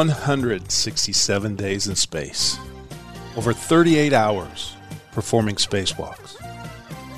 [0.00, 2.58] One hundred sixty-seven days in space,
[3.36, 4.74] over thirty-eight hours
[5.12, 6.40] performing spacewalks,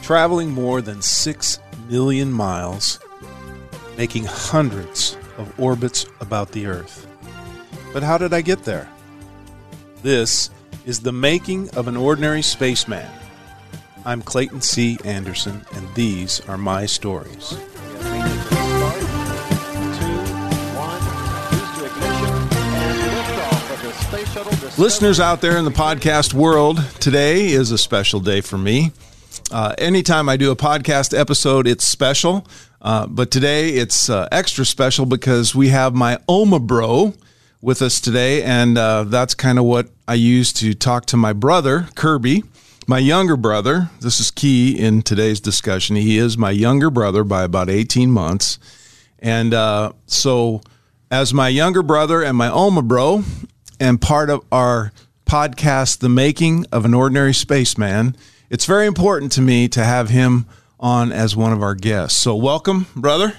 [0.02, 2.98] traveling more than six million miles,
[3.96, 7.06] making hundreds of orbits about the Earth.
[7.92, 8.88] But how did I get there?
[10.02, 10.50] This
[10.84, 13.08] is the making of an ordinary spaceman.
[14.04, 14.98] I'm Clayton C.
[15.04, 17.56] Anderson, and these are my stories.
[24.32, 28.90] Listeners out there in the podcast world, today is a special day for me.
[29.50, 32.46] Uh, anytime I do a podcast episode, it's special.
[32.80, 37.12] Uh, but today it's uh, extra special because we have my Oma bro
[37.60, 38.42] with us today.
[38.42, 42.42] And uh, that's kind of what I use to talk to my brother, Kirby,
[42.88, 43.90] my younger brother.
[44.00, 45.96] This is key in today's discussion.
[45.96, 48.58] He is my younger brother by about 18 months.
[49.18, 50.62] And uh, so,
[51.10, 53.24] as my younger brother and my Oma bro,
[53.82, 54.92] and part of our
[55.26, 58.16] podcast, The Making of an Ordinary Spaceman,
[58.48, 60.46] it's very important to me to have him
[60.78, 62.18] on as one of our guests.
[62.20, 63.34] So, welcome, brother.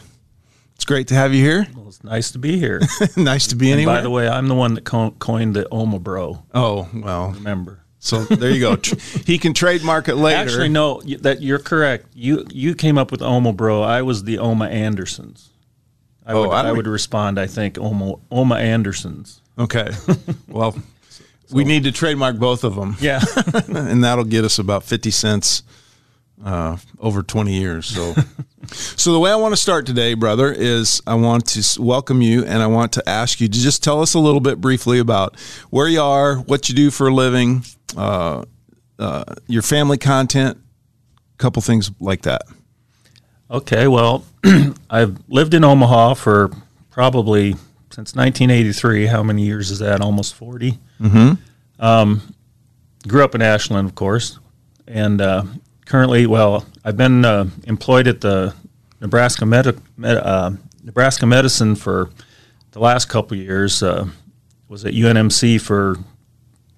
[0.76, 1.68] It's great to have you here.
[1.74, 2.82] Well, it's nice to be here.
[3.18, 3.96] nice to be And anywhere.
[3.98, 6.44] by the way, I'm the one that co- coined the Oma Bro.
[6.54, 7.32] oh, well.
[7.32, 7.80] Remember?
[8.00, 8.76] So there you go.
[9.26, 10.40] He can trademark it later.
[10.40, 12.08] Actually, no, that you're correct.
[12.14, 13.82] You you came up with Oma Bro.
[13.84, 15.52] I was the Oma Andersons.
[16.26, 17.40] I Oh, would, I I, would respond.
[17.40, 19.40] I think Oma Oma Andersons.
[19.58, 19.90] Okay.
[20.48, 20.76] Well,
[21.52, 22.96] we need to trademark both of them.
[23.00, 23.22] Yeah.
[23.68, 25.64] and that'll get us about 50 cents
[26.46, 27.88] uh, over 20 years.
[27.88, 28.14] So,
[28.68, 32.46] so the way I want to start today, brother, is I want to welcome you
[32.46, 35.40] and I want to ask you to just tell us a little bit briefly about
[35.72, 37.64] where you are, what you do for a living,
[37.98, 38.46] uh,
[39.00, 40.60] uh, your family content,
[41.34, 42.44] a couple things like that.
[43.50, 44.26] Okay, well,
[44.90, 46.52] I've lived in Omaha for
[46.90, 47.56] probably
[47.94, 49.06] since 1983.
[49.06, 50.02] How many years is that?
[50.02, 50.80] Almost 40.
[51.00, 51.34] Mm-hmm.
[51.84, 52.22] Um,
[53.08, 54.40] grew up in Ashland, of course,
[54.88, 55.44] and uh,
[55.86, 58.56] currently, well, I've been uh, employed at the
[59.00, 60.52] Nebraska Medi- Med- uh,
[60.84, 62.10] Nebraska Medicine for
[62.72, 63.84] the last couple years.
[63.84, 64.08] Uh,
[64.70, 65.98] was at UNMC for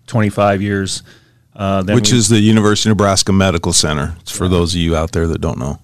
[0.07, 1.01] 25 years.
[1.55, 4.17] Uh, then Which we- is the University of Nebraska Medical Center.
[4.19, 5.79] It's for those of you out there that don't know.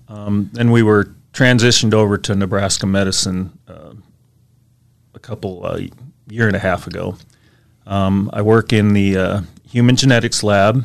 [0.54, 3.58] then we were transitioned over to Nebraska Medicine
[5.22, 5.80] couple uh,
[6.30, 7.16] year and a half ago.
[7.86, 10.84] Um, I work in the uh, human genetics lab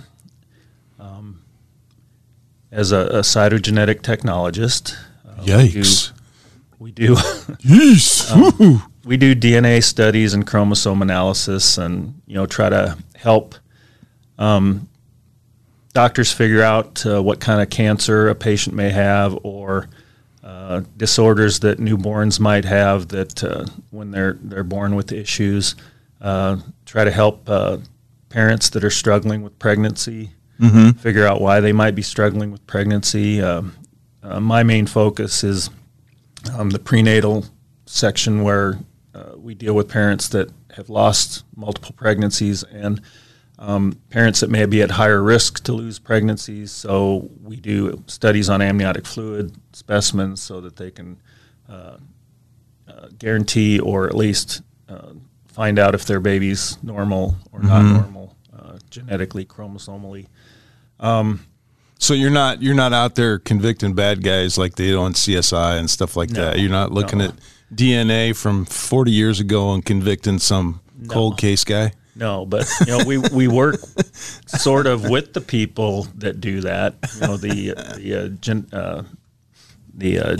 [0.99, 1.43] um,
[2.71, 4.97] as a, a cytogenetic technologist.
[5.27, 6.13] Uh, Yikes.
[6.79, 7.17] We do
[7.61, 8.33] Yes.
[9.05, 13.55] we do DNA studies and chromosome analysis, and you know try to help
[14.39, 14.89] um,
[15.95, 19.89] doctors figure out uh, what kind of cancer a patient may have or
[20.47, 25.75] uh, disorders that newborns might have that uh, when they're they're born with issues.
[26.21, 27.79] Uh, try to help uh,
[28.29, 30.31] parents that are struggling with pregnancy
[30.93, 33.43] figure out why they might be struggling with pregnancy.
[33.43, 33.75] Um,
[34.23, 35.69] uh, my main focus is
[36.57, 37.45] um, the prenatal
[37.87, 38.79] section where
[39.15, 43.01] uh, we deal with parents that have lost multiple pregnancies and
[43.59, 46.71] um, parents that may be at higher risk to lose pregnancies.
[46.71, 51.21] So we do studies on amniotic fluid specimens so that they can
[51.69, 51.97] uh,
[52.87, 55.13] uh, guarantee or at least uh,
[55.47, 60.27] find out if their baby's normal or not normal uh, genetically, chromosomally.
[61.99, 65.79] So you're not you're not out there convicting bad guys like they do on CSI
[65.79, 66.59] and stuff like that.
[66.59, 67.27] You're not looking no.
[67.27, 67.35] at
[67.75, 71.93] DNA from 40 years ago and convicting some cold case guy.
[72.17, 73.77] No, but you know we, we work
[74.47, 76.95] sort of with the people that do that.
[77.15, 79.03] You know the the uh, gen, uh,
[79.95, 80.37] the uh,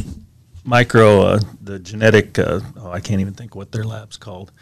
[0.65, 4.53] micro uh, the genetic uh, oh I can't even think what their lab's called,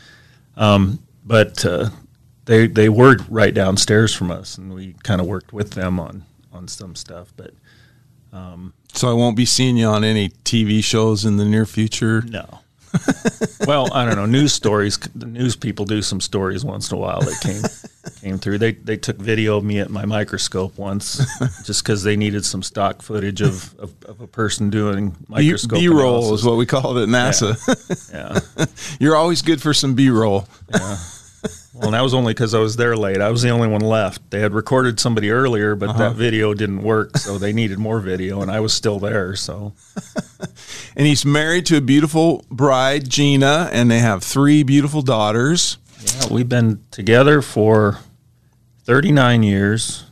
[0.57, 1.91] um, but uh,
[2.47, 6.25] they they were right downstairs from us and we kind of worked with them on
[6.53, 7.33] on some stuff.
[7.37, 7.53] But
[8.93, 12.23] So I won't be seeing you on any TV shows in the near future.
[12.23, 12.61] no,
[13.67, 14.27] well, I don't know.
[14.27, 14.99] News stories.
[15.15, 17.63] The news people do some stories once in a while that came
[18.21, 18.59] came through.
[18.59, 21.21] They they took video of me at my microscope once,
[21.65, 25.79] just because they needed some stock footage of, of, of a person doing microscope.
[25.79, 27.55] B roll is what we call it at NASA.
[28.13, 28.67] Yeah.
[28.99, 30.47] You're always good for some B roll.
[31.75, 33.21] Well, and that was only because I was there late.
[33.21, 34.31] I was the only one left.
[34.31, 36.13] They had recorded somebody earlier, but that uh-huh.
[36.13, 39.35] video didn't work, so they needed more video, and I was still there.
[39.35, 39.73] So
[40.97, 45.79] And he's married to a beautiful bride, Gina, and they have three beautiful daughters.
[46.01, 47.99] yeah, we've been together for
[48.85, 50.05] 39 years.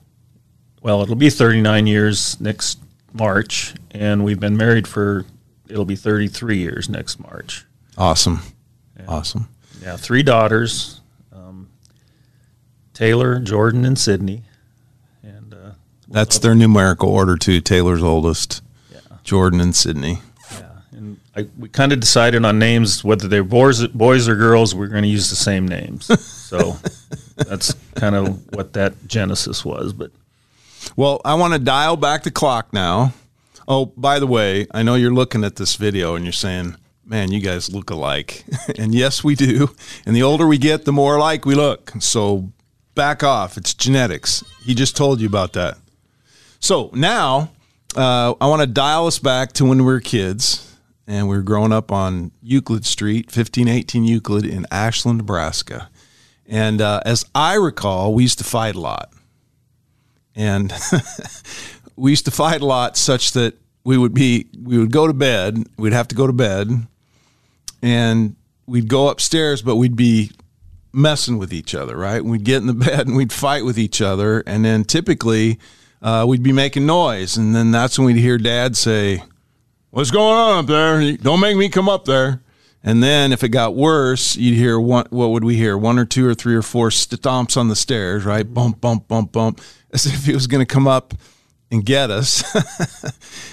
[0.81, 2.81] Well, it'll be 39 years next
[3.13, 5.25] March, and we've been married for
[5.69, 7.65] it'll be 33 years next March.
[7.97, 8.41] Awesome.
[9.07, 9.49] Awesome.
[9.81, 11.01] Yeah, three daughters,
[12.95, 14.43] Taylor, Jordan, and Sydney,
[15.23, 15.71] and uh,
[16.09, 17.61] That's their numerical order too.
[17.61, 18.63] Taylor's oldest,
[18.93, 19.01] yeah.
[19.25, 20.21] Jordan and Sydney.
[20.51, 24.75] Yeah, And I, we kind of decided on names, whether they're boys, boys or girls,
[24.75, 26.11] we're going to use the same names.
[26.53, 26.77] So
[27.37, 29.95] that's kind of what that genesis was.
[29.95, 30.11] But
[30.97, 33.15] Well, I want to dial back the clock now.
[33.67, 37.33] Oh, by the way, I know you're looking at this video and you're saying, man,
[37.33, 38.45] you guys look alike.
[38.79, 39.75] and yes, we do.
[40.05, 41.93] And the older we get, the more alike we look.
[42.01, 42.53] So
[42.95, 43.57] back off.
[43.57, 44.45] It's genetics.
[44.65, 45.79] He just told you about that.
[46.61, 47.51] So now
[47.97, 51.43] uh, I want to dial us back to when we were kids and we were
[51.43, 55.89] growing up on Euclid Street, 1518 Euclid in Ashland, Nebraska.
[56.47, 59.13] And uh, as I recall, we used to fight a lot
[60.35, 60.73] and
[61.97, 63.55] we used to fight a lot such that
[63.85, 66.69] we would be we would go to bed we'd have to go to bed
[67.83, 68.37] and
[68.67, 70.31] we'd go upstairs but we'd be
[70.93, 74.01] messing with each other right we'd get in the bed and we'd fight with each
[74.01, 75.59] other and then typically
[76.03, 79.23] uh, we'd be making noise and then that's when we'd hear dad say
[79.91, 82.43] what's going on up there don't make me come up there
[82.85, 85.07] and then if it got worse, you'd hear one.
[85.11, 85.79] What would we hear?
[85.79, 88.43] One or two or three or four stomps on the stairs, right?
[88.43, 89.61] Bump, bump, bump, bump,
[89.93, 91.15] as if he was going to come up
[91.71, 92.43] and get us.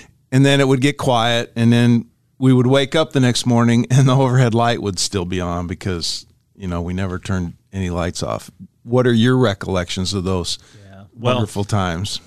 [0.32, 2.10] and then it would get quiet, and then
[2.40, 5.68] we would wake up the next morning, and the overhead light would still be on
[5.68, 6.26] because
[6.60, 8.52] you know we never turned any lights off.
[8.84, 10.60] What are your recollections of those
[11.14, 12.22] well- wonderful times?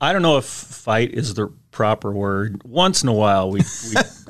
[0.00, 2.62] I don't know if fight is the proper word.
[2.64, 3.62] Once in a while, we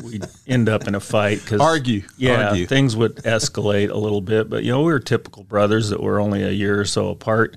[0.02, 2.66] we end up in a fight because Argue, Yeah, argue.
[2.66, 6.20] things would escalate a little bit, but you know we were typical brothers that were
[6.20, 7.56] only a year or so apart,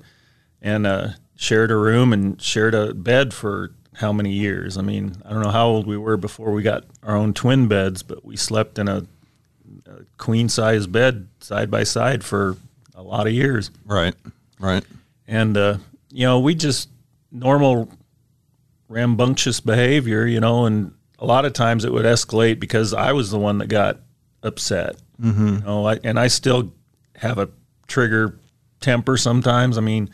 [0.60, 4.76] and uh, shared a room and shared a bed for how many years?
[4.78, 7.66] I mean, I don't know how old we were before we got our own twin
[7.68, 9.06] beds, but we slept in a
[10.18, 12.56] queen size bed side by side for
[12.94, 14.14] a lot of years Right,
[14.58, 14.84] right.
[15.26, 15.78] and uh,
[16.10, 16.88] you know we just
[17.30, 17.88] normal
[18.88, 23.30] rambunctious behavior you know and a lot of times it would escalate because i was
[23.30, 24.00] the one that got
[24.42, 25.46] upset mm-hmm.
[25.48, 26.72] you know I, and i still
[27.16, 27.48] have a
[27.86, 28.38] trigger
[28.80, 30.10] temper sometimes i mean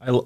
[0.00, 0.18] I,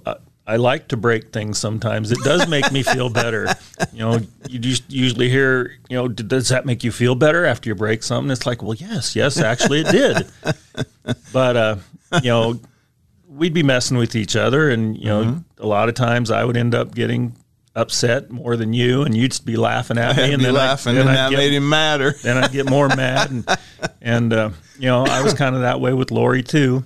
[0.51, 2.11] I I like to break things sometimes.
[2.11, 3.49] It does make me feel better.
[3.93, 7.69] You know, you just usually hear, you know, does that make you feel better after
[7.69, 8.31] you break something?
[8.31, 10.27] It's like, well, yes, yes, actually it did.
[11.33, 11.77] But, uh,
[12.23, 12.61] you know,
[13.29, 16.57] we'd be messing with each other and you know a lot of times i would
[16.57, 17.35] end up getting
[17.77, 21.11] upset more than you and you'd be laughing at me and then laughing, I'd, and
[21.11, 22.13] I'd get, made him madder.
[22.23, 23.49] then i'd get more mad and
[24.03, 26.85] and uh, you know i was kind of that way with lori too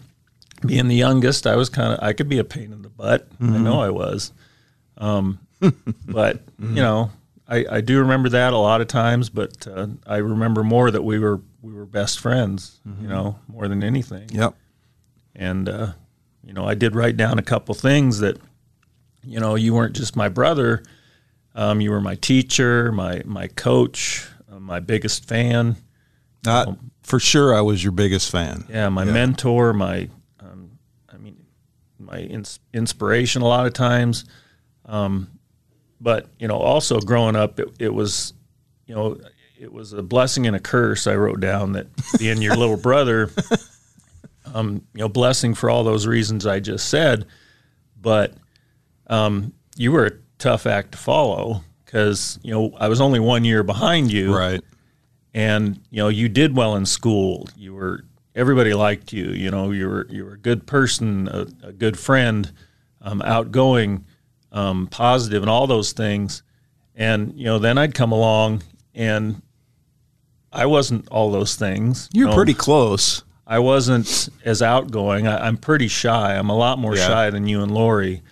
[0.66, 3.26] being the youngest i was kind of i could be a pain in the butt.
[3.40, 4.32] I know i was.
[4.98, 5.38] Um,
[6.06, 7.10] but you know
[7.48, 11.02] I, I do remember that a lot of times but uh, i remember more that
[11.02, 14.28] we were we were best friends you know more than anything.
[14.30, 14.54] Yep.
[15.34, 15.92] and uh,
[16.44, 18.38] you know I did write down a couple things that
[19.24, 20.82] you know you weren't just my brother,
[21.54, 25.76] um, you were my teacher, my my coach, uh, my biggest fan,
[26.46, 28.64] Uh, for sure, I was your biggest fan.
[28.68, 30.10] yeah, my mentor, my um,
[32.04, 34.24] my ins- inspiration a lot of times,
[34.86, 35.28] um,
[36.00, 38.32] but you know also growing up it, it was
[38.86, 39.18] you know
[39.58, 41.06] it was a blessing and a curse.
[41.06, 41.86] I wrote down that
[42.18, 43.30] being your little brother.
[44.52, 47.24] Um, you know, blessing for all those reasons I just said,
[48.00, 48.34] but
[49.06, 53.44] um, you were a tough act to follow because you know I was only one
[53.44, 54.60] year behind you, Right.
[55.32, 57.48] and you know you did well in school.
[57.56, 59.26] You were everybody liked you.
[59.30, 62.50] You know you were you were a good person, a, a good friend,
[63.00, 64.04] um, outgoing,
[64.52, 66.42] um, positive, and all those things.
[66.94, 68.62] And you know then I'd come along
[68.94, 69.42] and
[70.52, 72.08] I wasn't all those things.
[72.12, 73.24] You're You know, pretty close.
[73.46, 75.26] I wasn't as outgoing.
[75.26, 76.36] I, I'm pretty shy.
[76.36, 77.06] I'm a lot more Yeah.
[77.08, 78.22] shy than you and Lori.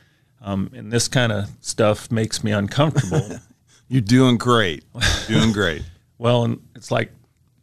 [0.40, 3.38] Um, and this kind of stuff makes me uncomfortable.
[3.88, 4.84] You're doing great.
[5.28, 5.82] Doing great.
[6.18, 7.12] Well, and it's like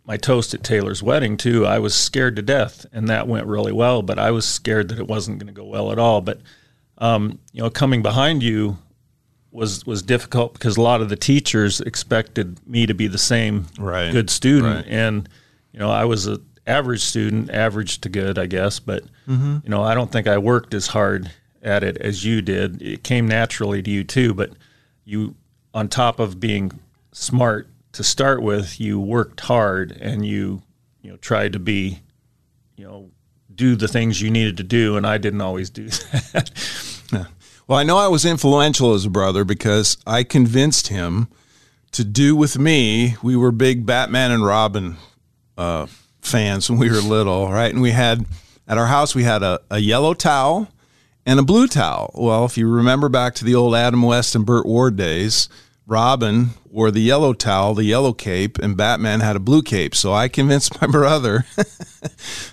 [0.10, 1.68] my toast at Taylor's wedding too.
[1.68, 4.02] I was scared to death, and that went really well.
[4.02, 6.20] But I was scared that it wasn't going to go well at all.
[6.20, 6.42] But
[6.98, 8.80] um, you know, coming behind you
[9.52, 13.68] was was difficult because a lot of the teachers expected me to be the same
[13.78, 14.12] Right.
[14.12, 14.86] good student, Right.
[14.88, 15.30] and
[15.74, 18.80] you know, I was a average student, average to good, I guess.
[18.80, 21.30] But you know, I don't think I worked as hard
[21.62, 22.82] at it as you did.
[22.82, 24.54] It came naturally to you too, but
[25.06, 25.36] you,
[25.72, 26.72] on top of being
[27.12, 30.62] smart to start with, you worked hard and you,
[31.02, 32.00] you know, tried to be,
[32.76, 33.12] you know,
[33.54, 35.88] do the things you needed to do, and I didn't always do
[36.34, 36.52] that.
[37.70, 41.28] Well, I know I was influential as a brother because I convinced him
[41.92, 43.16] to do with me.
[43.22, 44.96] We were big Batman and Robin
[45.56, 45.86] uh,
[46.20, 47.72] fans when we were little, right?
[47.72, 48.26] And we had
[48.68, 50.68] at our house we had a, a yellow towel
[51.28, 52.12] and a blue towel.
[52.16, 55.48] Well, if you remember back to the old Adam West and Burt Ward days,
[55.90, 59.96] Robin wore the yellow towel, the yellow cape, and Batman had a blue cape.
[59.96, 61.46] So I convinced my brother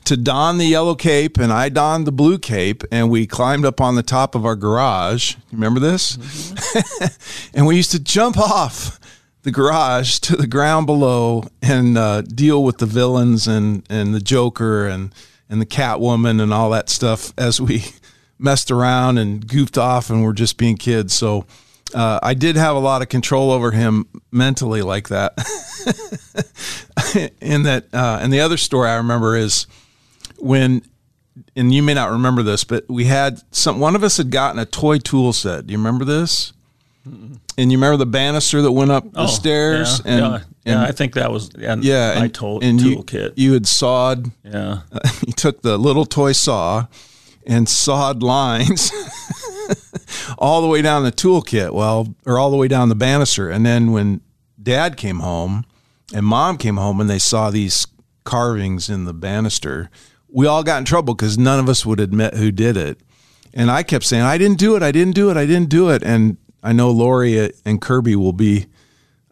[0.07, 3.79] to don the yellow cape, and I donned the blue cape, and we climbed up
[3.79, 5.35] on the top of our garage.
[5.51, 6.17] You Remember this?
[7.55, 8.99] and we used to jump off
[9.43, 14.21] the garage to the ground below and uh, deal with the villains and, and the
[14.21, 15.15] Joker and,
[15.51, 17.85] and the Catwoman and all that stuff as we
[18.39, 21.13] messed around and goofed off and were just being kids.
[21.13, 21.45] So
[21.95, 25.35] uh, I did have a lot of control over him mentally like that.
[27.41, 29.67] in that, uh, and the other story I remember is
[30.39, 30.83] when,
[31.55, 33.79] and you may not remember this, but we had some.
[33.81, 35.67] One of us had gotten a toy tool set.
[35.67, 36.53] Do you remember this?
[37.59, 40.03] And you remember the banister that went up the Oh, stairs?
[40.05, 40.45] yeah, and, yeah, and
[40.81, 43.35] yeah, I think that was and yeah, my and, tool and you, toolkit.
[43.37, 44.31] You had sawed.
[44.45, 44.81] yeah,
[45.27, 46.87] you took the little toy saw
[47.47, 48.91] and sawed lines
[50.39, 51.73] all the way down the toolkit.
[51.73, 53.49] Well, or all the way down the banister.
[53.49, 54.21] And then when
[54.63, 55.65] Dad came home
[56.15, 57.87] and Mom came home and they saw these
[58.25, 59.91] carvings in the banister,
[60.29, 63.01] we all got in trouble because none of us would admit who did it.
[63.55, 64.83] And I kept saying, "I didn't do it.
[64.83, 65.37] I didn't do it.
[65.37, 68.67] I didn't do it." And I know Lori and Kirby will be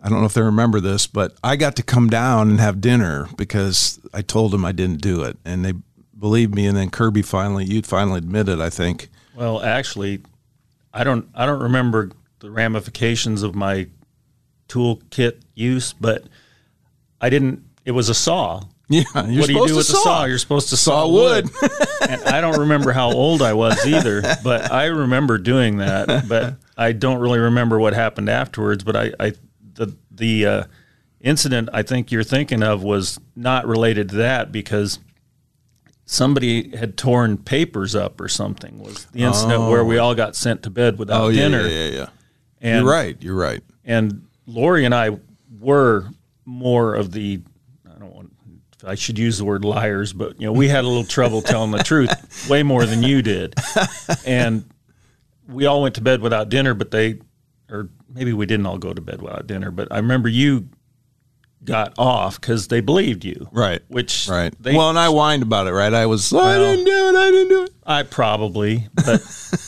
[0.05, 2.83] I don't know if they remember this, but I got to come down and have
[2.83, 5.73] dinner because I told them I didn't do it, and they
[6.19, 6.67] believed me.
[6.67, 9.09] And then Kirby finally, you finally admitted, I think.
[9.35, 10.21] Well, actually,
[10.93, 11.29] I don't.
[11.35, 12.11] I don't remember
[12.41, 13.89] the ramifications of my
[14.69, 16.25] toolkit use, but
[17.21, 17.65] I didn't.
[17.85, 18.63] It was a saw.
[18.89, 20.25] Yeah, you're what do you do to with the saw?
[20.25, 21.51] You're supposed to saw, Saw wood.
[22.09, 26.29] and I don't remember how old I was either, but I remember doing that.
[26.29, 28.85] But I don't really remember what happened afterwards.
[28.85, 29.33] But I, I
[29.75, 30.65] the the uh,
[31.21, 34.99] incident I think you're thinking of was not related to that because
[36.07, 38.79] somebody had torn papers up or something.
[38.79, 40.05] Was the incident where we oh.
[40.05, 41.67] all got sent to bed without oh yeah, dinner?
[41.67, 42.09] yeah, yeah, yeah.
[42.61, 43.17] And You're right.
[43.21, 43.63] You're right.
[43.85, 45.19] and Lori and I
[45.61, 46.09] were
[46.45, 47.41] more of the
[47.87, 48.33] I don't want
[48.87, 51.71] I should use the word liars, but you know we had a little trouble telling
[51.71, 53.55] the truth way more than you did,
[54.27, 54.65] and
[55.49, 56.75] we all went to bed without dinner.
[56.75, 57.21] But they,
[57.71, 59.71] or maybe we didn't all go to bed without dinner.
[59.71, 60.69] But I remember you
[61.65, 63.81] got off because they believed you, Right.
[63.89, 64.55] Which Right.
[64.61, 65.73] They, well, and I whined about it.
[65.73, 65.93] Right.
[65.93, 66.33] I was.
[66.33, 67.17] I didn't do it.
[67.17, 67.71] I didn't do it.
[67.87, 69.21] I probably, but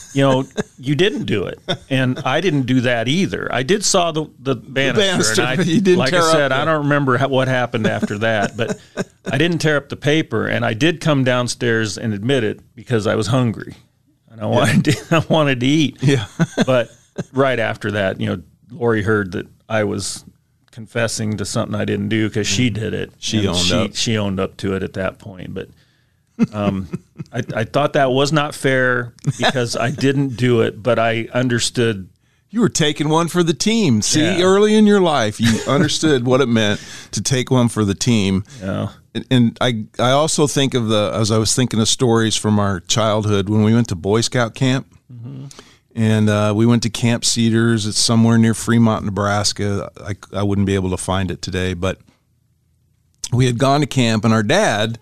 [0.13, 0.43] you know,
[0.77, 3.47] you didn't do it, and I didn't do that either.
[3.53, 6.55] I did saw the the banister, banister, and I, you didn't like I said, the-
[6.55, 8.79] I don't remember how, what happened after that, but
[9.31, 13.05] I didn't tear up the paper, and I did come downstairs and admit it because
[13.05, 13.75] I was hungry,
[14.31, 15.97] and I wanted to, I wanted to eat.
[16.01, 16.25] Yeah.
[16.65, 16.89] but
[17.33, 20.25] right after that, you know, Lori heard that I was
[20.77, 23.11] confessing to something I didn't do because she did it.
[23.17, 23.95] She owned she, up.
[23.95, 25.69] She owned up to it at that point, but.
[26.53, 26.87] Um,
[27.33, 32.09] I, I thought that was not fair because I didn't do it, but I understood.
[32.51, 34.03] You were taking one for the team.
[34.03, 34.43] See, Yeah.
[34.43, 36.79] early in your life, you understood what it meant
[37.13, 38.43] to take one for the team.
[38.61, 42.35] Know, And- and I I also think of the as I was thinking of stories
[42.35, 44.85] from our childhood when we went to Boy Scout camp,
[45.97, 47.85] and uh, we went to Camp Cedars.
[47.85, 49.91] It's somewhere near Fremont, Nebraska.
[49.99, 51.99] I I wouldn't be able to find it today, but
[53.33, 54.99] we had gone to camp, and our dad.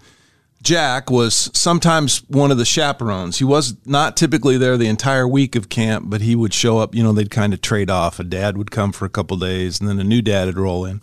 [0.64, 3.38] Jack was sometimes one of the chaperones.
[3.38, 6.96] He was not typically there the entire week of camp, but he would show up.
[6.96, 8.20] You know, they'd kind of trade off.
[8.20, 10.84] A dad would come for a couple days, and then a new dad would roll
[10.84, 11.02] in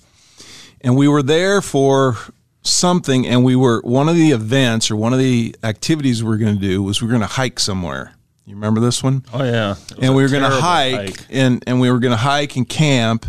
[0.82, 2.16] and we were there for
[2.62, 6.36] something and we were one of the events or one of the activities we were
[6.36, 9.24] going to do was we were going to hike somewhere you remember this one?
[9.32, 12.16] Oh yeah, and we were going to terrible hike, and and we were going to
[12.16, 13.26] hike and camp.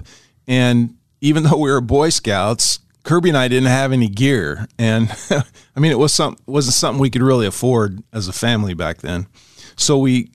[0.48, 4.68] And even though we were boy scouts kirby and i didn't have any gear.
[4.80, 5.12] And
[5.76, 9.00] i mean it was some wasn't something we could really afford as a family back
[9.00, 9.28] then.
[9.76, 10.32] So we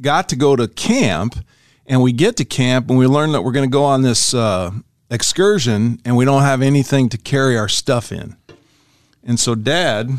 [0.00, 1.36] got to go to camp
[1.86, 4.34] and we get to camp and we learn that we're going to go on this
[4.34, 4.70] uh,
[5.10, 8.36] excursion and we don't have anything to carry our stuff in.
[9.24, 10.10] And so dad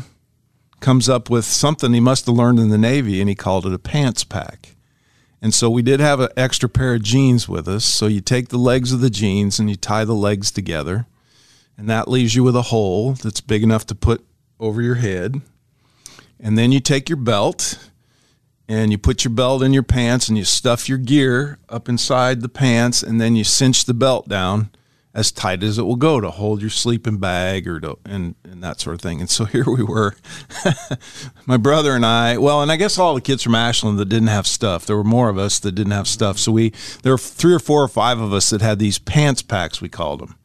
[0.80, 3.72] comes up with something he must have learned in the Navy and he called it
[3.72, 4.74] a pants pack.
[5.42, 7.84] And so we did have an extra pair of jeans with us.
[7.84, 11.06] So you take the legs of the jeans and you tie the legs together.
[11.78, 14.24] And that leaves you with a hole that's big enough to put
[14.58, 15.40] over your head.
[16.38, 17.90] And then you take your belt
[18.68, 22.40] and you put your belt in your pants and you stuff your gear up inside
[22.40, 24.70] the pants and then you cinch the belt down
[25.12, 28.62] as tight as it will go to hold your sleeping bag or to and, and
[28.62, 29.20] that sort of thing.
[29.20, 30.14] And so here we were,
[31.46, 32.38] my brother and I.
[32.38, 34.86] Well, and I guess all the kids from Ashland that didn't have stuff.
[34.86, 36.38] There were more of us that didn't have stuff.
[36.38, 39.42] So we there were three or four or five of us that had these pants
[39.42, 40.36] packs we called them.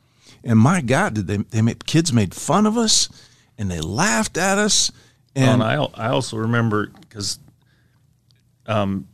[0.43, 3.09] And my God, did they they made kids made fun of us
[3.57, 4.91] and they laughed at us.
[5.35, 7.39] And, And I I also remember because
[8.65, 9.07] um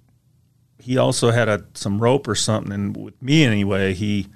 [0.80, 4.28] he also had a some rope or something, and with me anyway, he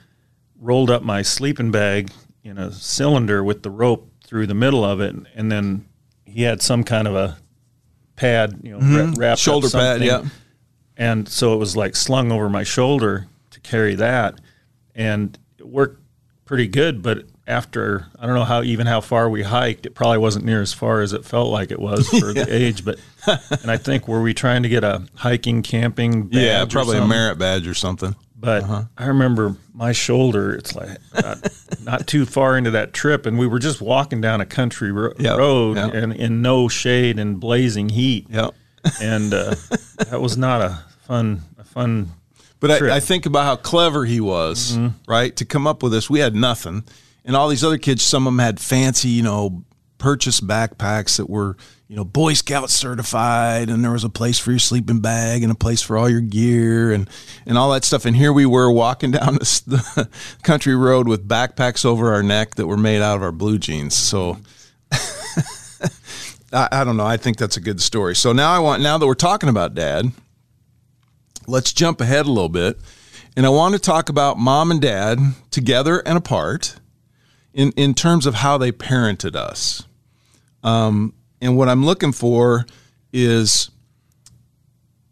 [0.60, 2.12] rolled up my sleeping bag
[2.44, 5.86] in a cylinder with the rope through the middle of it, and then
[6.26, 7.38] he had some kind of a
[8.16, 9.36] pad, you know, wrapped Mm-hmm.
[9.36, 10.24] shoulder pad, yeah.
[10.98, 14.40] and so it was like slung over my shoulder to carry that,
[14.96, 16.02] and it worked
[16.46, 17.02] pretty good.
[17.02, 20.62] But after I don't know how even how far we hiked, it probably wasn't near
[20.62, 22.84] as far as it felt like it was for the age.
[22.86, 23.00] But
[23.62, 26.24] and I think were we trying to get a hiking, camping?
[26.28, 28.16] Badge yeah, probably a merit badge or something.
[28.46, 30.54] But I remember my shoulder.
[30.54, 31.48] It's like not,
[31.84, 35.14] not too far into that trip, and we were just walking down a country ro-
[35.18, 35.94] Yep, road yep.
[35.94, 38.28] and in no shade and blazing heat.
[38.30, 38.54] Yep.
[39.02, 39.56] And uh,
[40.10, 42.12] that was not a fun, a fun.
[42.60, 42.84] But.
[42.84, 46.10] I, I think about how clever he was, right, to come up with this.
[46.10, 46.84] We had nothing,
[47.24, 49.64] and all these other kids, some of them had fancy, you know,
[49.98, 54.52] purchased backpacks that were, you know, Boy Scout certified, and there was a place for
[54.52, 57.10] your sleeping bag and a place for all your gear and
[57.46, 58.06] and all that stuff.
[58.06, 60.10] And here we were walking down this, the
[60.42, 63.96] country road with backpacks over our neck that were made out of our blue jeans.
[63.96, 64.38] So.
[66.54, 67.06] I, I don't know.
[67.06, 68.16] I think that's a good story.
[68.16, 70.12] So now I want now that we're talking about dad,
[71.48, 72.80] let's jump ahead a little bit.
[73.36, 75.20] And I want to talk about mom and dad
[75.52, 76.78] together and apart
[77.54, 79.84] in, in terms of how they parented us.
[80.64, 81.14] Um,
[81.46, 82.66] and what I'm looking for
[83.14, 83.70] is,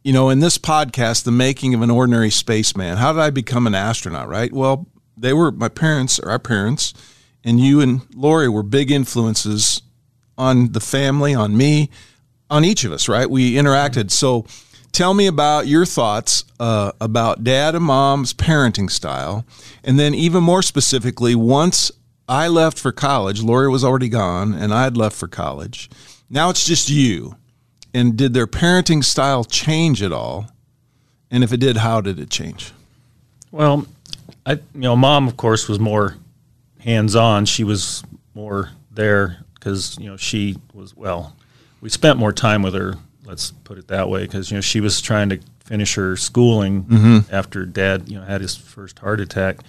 [0.04, 2.98] you know, in this podcast, the making of an ordinary spaceman.
[2.98, 4.52] How did I become an astronaut, right?
[4.52, 6.94] Well, they were my parents or our parents,
[7.44, 9.84] and you and Lori were big influences
[10.36, 11.92] on the family, on me,
[12.50, 13.30] on each of us, right?
[13.30, 14.10] We interacted.
[14.10, 14.46] So
[14.92, 19.46] tell me about your thoughts uh, about dad and mom's parenting style.
[19.84, 21.92] And then, even more specifically, once
[22.28, 25.90] I left for college, Lori was already gone, and I had left for college.
[26.34, 27.36] Now it's just you.
[27.94, 30.48] And did their parenting style change at all?
[31.30, 32.74] And if it did, how did it change?
[33.52, 33.86] Well,
[34.44, 36.18] I you know, mom of course was more
[36.80, 37.46] hands on.
[37.46, 41.36] She was more there because you know she was well.
[41.82, 42.96] We spent more time with her.
[43.26, 47.26] Let's put it that way, because you know she was trying to finish her schooling
[47.32, 49.60] after dad you know had his first heart attack.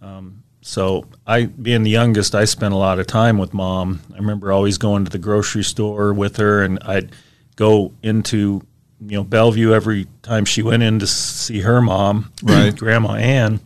[0.00, 4.00] Um, so I, being the youngest, I spent a lot of time with mom.
[4.12, 7.12] I remember always going to the grocery store with her, and I'd
[7.56, 8.62] go into
[9.00, 12.76] you know Bellevue every time she went in to see her mom, Right.
[12.76, 13.60] Grandma Ann,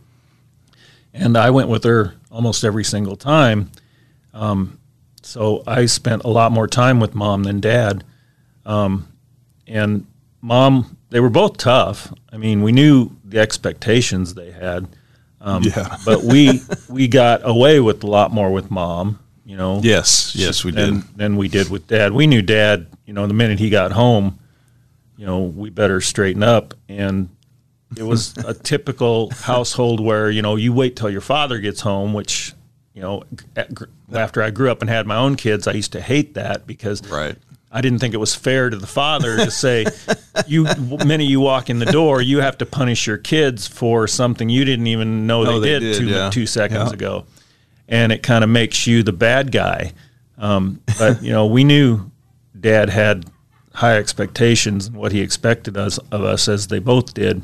[1.13, 3.71] and I went with her almost every single time.
[4.33, 4.79] Um,
[5.23, 8.05] so I spent a lot more time with mom than dad.
[8.67, 9.09] Um,
[9.67, 10.07] and
[10.41, 12.13] mom, they were both tough.
[12.33, 14.89] I mean, we knew the expectations they had.
[15.45, 15.97] Um, Yeah.
[16.07, 19.19] but we we got away with a lot more with mom.
[19.45, 19.81] You know.
[19.83, 20.89] Yes, yes, we did.
[20.89, 22.13] Than, than we did with dad.
[22.15, 22.87] We knew dad.
[23.05, 24.39] You know, the minute he got home,
[25.19, 26.73] you know, we better straighten up.
[26.89, 27.29] And
[27.95, 32.15] it was a typical household where you know you wait till your father gets home,
[32.15, 32.55] which
[32.95, 33.23] you know,
[34.13, 37.07] after I grew up and had my own kids, I used to hate that because
[37.11, 37.37] Right.
[37.77, 39.85] I didn't think it was fair to the father to say,
[40.47, 40.65] "You,
[41.05, 44.65] minute you walk in the door, you have to punish your kids for something you
[44.65, 46.31] didn't even know Oh, they, they did, did, two, yeah.
[46.31, 46.95] two seconds Yeah.
[46.95, 47.25] ago,"
[47.89, 49.93] and it kind of makes you the bad guy.
[50.39, 52.11] Um, but you know, we knew
[52.59, 53.27] Dad had
[53.75, 57.43] high expectations and what he expected us of us, as they both did.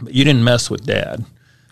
[0.00, 1.22] But you didn't mess with Dad.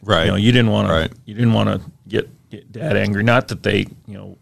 [0.02, 0.26] Right.
[0.26, 1.10] You know, you didn't want Right.
[1.10, 1.16] to.
[1.24, 3.22] You didn't want to get, get Dad angry.
[3.22, 4.38] Not that they, you know,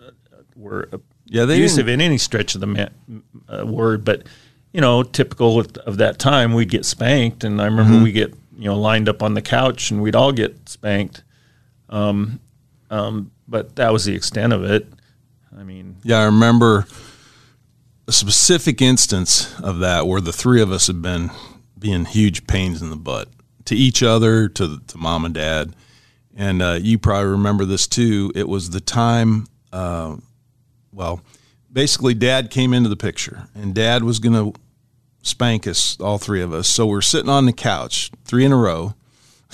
[0.00, 0.88] uh, uh, were
[1.32, 2.90] Yeah, they in any stretch of the
[3.48, 4.24] uh, word, but
[4.72, 8.02] you know, typical of, of that time, we'd get spanked, and I remember Mm-hmm.
[8.04, 11.22] we get you know lined up on the couch, and we'd all get spanked.
[11.88, 12.40] Um,
[12.90, 14.86] um, but that was the extent of it.
[15.58, 16.86] I mean, Yeah, I remember
[18.08, 21.30] a specific instance of that where the three of us had been
[21.78, 23.28] being huge pains in the butt
[23.66, 25.74] to each other, to to mom and dad,
[26.36, 28.32] and uh, you probably remember this too.
[28.34, 30.16] It was the time, uh,
[30.92, 31.20] well,
[31.72, 34.58] basically, Dad came into the picture, and Dad was going to
[35.22, 36.68] spank us, all three of us.
[36.68, 38.94] So we're sitting on the couch, three in a row,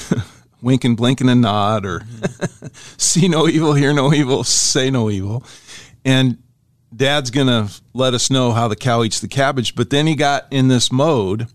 [0.62, 2.02] winking, blinking, and nod, or
[2.72, 5.44] see no evil, hear no evil, say no evil,
[6.04, 6.38] and
[6.94, 9.74] Dad's going to let us know how the cow eats the cabbage.
[9.74, 11.48] But then he got in this mode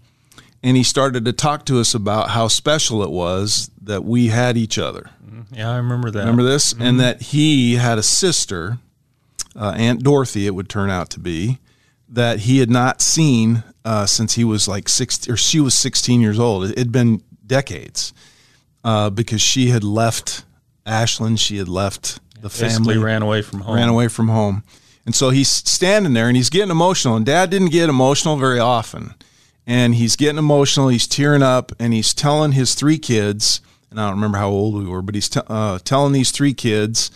[0.61, 4.57] and he started to talk to us about how special it was that we had
[4.57, 5.09] each other.
[5.25, 5.55] Mm-hmm.
[5.55, 6.19] Yeah, I remember that.
[6.19, 6.71] Remember this?
[6.73, 6.97] And mm-hmm.
[6.97, 8.77] that he had a sister,
[9.55, 11.59] uh, Aunt Dorothy, it would turn out to be,
[12.09, 16.21] that he had not seen uh, since he was like six, or she was 16
[16.21, 16.65] years old.
[16.65, 18.13] It had been decades
[18.83, 20.43] uh, because she had left
[20.85, 21.39] Ashland.
[21.39, 23.75] She had left the Basically family, ran away from home.
[23.75, 24.63] ran away from home.
[25.05, 27.15] And so he's standing there and he's getting emotional.
[27.15, 29.15] And dad didn't get emotional very often.
[29.65, 30.89] And he's getting emotional.
[30.89, 34.75] He's tearing up and he's telling his three kids, and I don't remember how old
[34.75, 37.11] we were, but he's t- uh, telling these three kids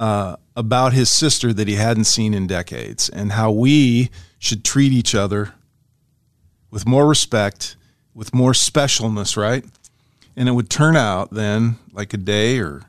[0.00, 4.92] uh, about his sister that he hadn't seen in decades and how we should treat
[4.92, 5.54] each other
[6.70, 7.76] with more respect,
[8.14, 9.64] with more specialness, right?
[10.36, 12.82] And it would turn out then, like a day or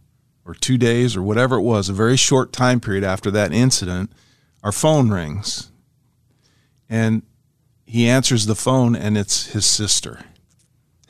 [0.49, 4.11] or two days or whatever it was, a very short time period after that incident,
[4.63, 5.71] our phone rings.
[6.89, 7.21] And
[7.85, 10.21] he answers the phone and it's his sister.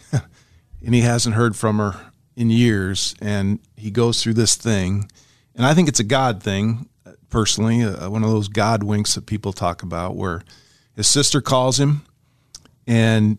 [0.12, 3.16] and he hasn't heard from her in years.
[3.22, 5.10] And he goes through this thing.
[5.60, 6.88] And I think it's a God thing,
[7.30, 10.42] personally, uh, one of those God winks that people talk about, where
[10.96, 12.04] his sister calls him
[12.88, 13.38] and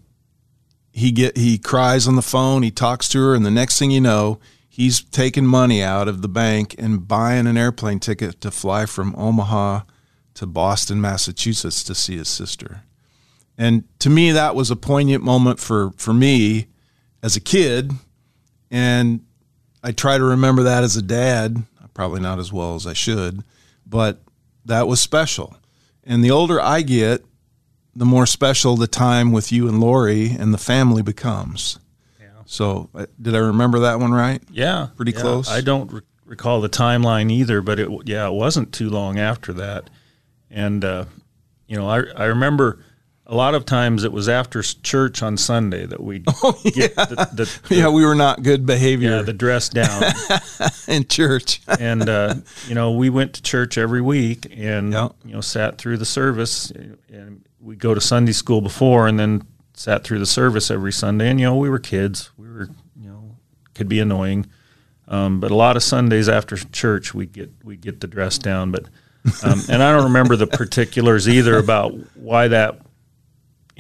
[0.93, 3.91] he get he cries on the phone he talks to her and the next thing
[3.91, 8.51] you know he's taking money out of the bank and buying an airplane ticket to
[8.51, 9.81] fly from Omaha
[10.35, 12.83] to Boston, Massachusetts to see his sister.
[13.57, 16.67] And to me, that was a poignant moment for, for me
[17.23, 17.93] as a kid.
[18.71, 19.25] And
[19.83, 23.45] I try to remember that as a dad, probably not as well as I should,
[23.87, 24.21] but
[24.65, 25.57] that was special.
[26.05, 27.25] And the older I get,
[27.95, 31.79] the more special the time with you and Lori and the family becomes.
[32.47, 34.43] So, uh, did I remember that one right?
[34.51, 35.21] Yeah, Pretty yeah.
[35.21, 35.49] close?
[35.49, 39.53] I don't re- recall the timeline either, but it yeah, it wasn't too long after
[39.53, 39.89] that.
[40.51, 41.05] And uh,
[41.69, 42.85] you know, I I remember
[43.31, 47.29] a lot of times it was after church on Sunday that we Oh, get the,
[47.33, 50.03] the, the Yeah, we were not good behavior yeah the dress down,
[50.89, 51.61] in church.
[51.81, 52.35] and uh,
[52.67, 55.09] you know we went to church every week and Yeah.
[55.25, 56.71] you know sat through the service,
[57.09, 59.43] and we go to Sunday school before, and then
[59.75, 61.31] sat through the service every Sunday.
[61.31, 62.69] And you know we were kids, we were
[63.01, 63.37] you know
[63.75, 64.47] could be annoying.
[65.09, 68.71] Um, but a lot of Sundays after church, we get we get the dress down.
[68.73, 68.85] But
[69.45, 72.81] um, and I don't remember the particulars either about why that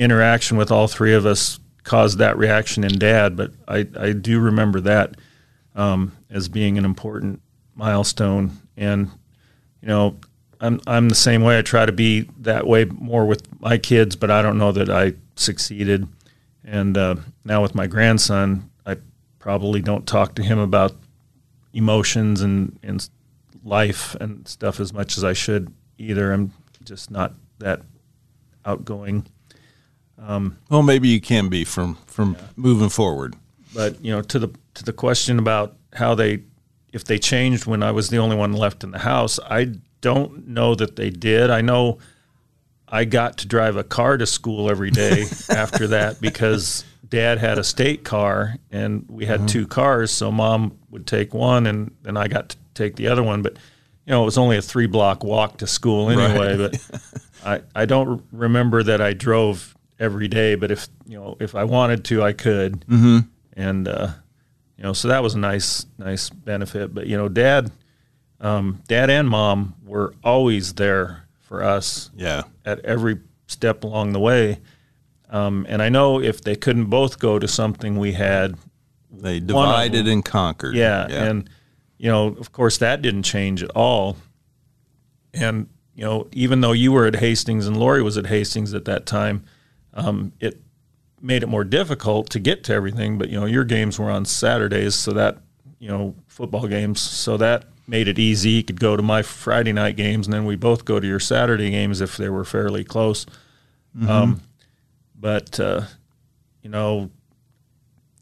[0.00, 3.36] interaction with all three of us caused that reaction in Dad.
[3.36, 5.16] But I I do remember that
[5.74, 7.40] um, as being an important
[7.74, 8.58] milestone.
[8.76, 9.10] And
[9.80, 10.16] you know,
[10.60, 11.58] I'm I'm the same way.
[11.58, 14.90] I try to be that way more with my kids, but I don't know that
[14.90, 16.08] I succeeded.
[16.64, 18.96] And uh, now with my grandson, I
[19.38, 20.94] probably don't talk to him about
[21.72, 23.08] emotions and, and
[23.64, 26.32] life and stuff as much as I should either.
[26.32, 26.52] I'm
[26.84, 27.80] just not that
[28.64, 29.26] outgoing.
[30.20, 33.36] Um, well, maybe you can be from from moving forward.
[33.74, 36.42] But you know, to the to the question about how they
[36.92, 40.48] if they changed when I was the only one left in the house, I don't
[40.48, 41.50] know that they did.
[41.50, 41.98] I know
[42.88, 47.58] I got to drive a car to school every day after that because dad had
[47.58, 49.46] a state car and we had mm-hmm.
[49.46, 53.22] two cars, so mom would take one and then I got to take the other
[53.22, 53.56] one, but
[54.06, 57.12] you know, it was only a 3 block walk to school anyway, but
[57.44, 61.62] I I don't remember that I drove every day, but if, you know, if I
[61.64, 62.84] wanted to, I could
[63.56, 64.08] and uh,
[64.76, 66.92] you know, so that was a nice, nice benefit.
[66.94, 67.70] But you know, dad,
[68.40, 72.44] um, dad and mom were always there for us Yeah.
[72.64, 74.58] at every step along the way.
[75.28, 78.56] Um, and I know if they couldn't both go to something we had,
[79.12, 80.74] They divided and conquered.
[80.74, 81.48] yeah, and
[81.98, 84.16] you know, of course, that didn't change at all.
[85.34, 88.86] And you know, even though you were at Hastings and Lori was at Hastings at
[88.86, 89.44] that time,
[89.94, 90.60] um, it
[91.20, 93.18] made it more difficult to get to everything.
[93.18, 95.38] But you know, your games were on Saturdays, so that
[95.78, 98.50] you know, football games, so that made it easy.
[98.50, 101.20] You could go to my Friday night games, and then we both go to your
[101.20, 103.26] Saturday games if they were fairly close.
[104.08, 104.42] Um,
[105.18, 105.82] but uh,
[106.62, 107.10] you know,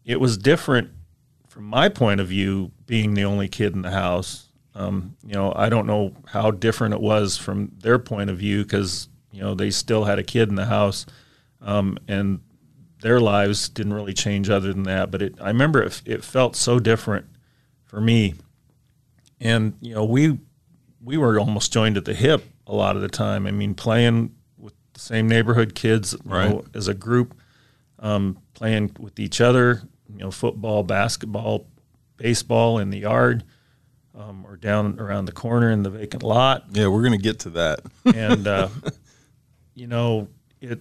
[0.04, 0.90] it was different
[1.48, 4.46] from my point of view, being the only kid in the house.
[4.74, 8.62] Um, you know, I don't know how different it was from their point of view
[8.62, 11.04] because you know they still had a kid in the house,
[11.61, 12.40] um, and
[13.01, 15.11] their lives didn't really change other than that.
[15.11, 17.27] But it, I remember it, it felt so different
[17.85, 18.35] for me.
[19.40, 20.38] And you know, we
[21.03, 23.47] we were almost joined at the hip a lot of the time.
[23.47, 26.51] I mean, playing with the same neighborhood kids Right.
[26.51, 27.35] know, as a group,
[28.01, 29.83] um, playing with each other.
[30.11, 31.66] You know, football, basketball,
[32.16, 33.44] baseball in the yard,
[34.18, 37.40] um, or down around the corner in the vacant lot Yeah, we're going to get
[37.40, 37.81] to that.
[38.07, 38.68] and uh,
[39.75, 40.29] you know
[40.62, 40.81] it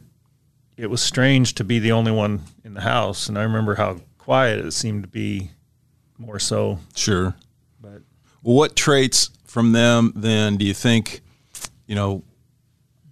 [0.77, 3.99] it was strange to be the only one in the house and i remember how
[4.17, 5.51] quiet it seemed to be
[6.17, 7.35] more so Sure.
[7.81, 8.01] but
[8.43, 11.21] Well, what traits from them then do you think,
[11.87, 12.23] you know,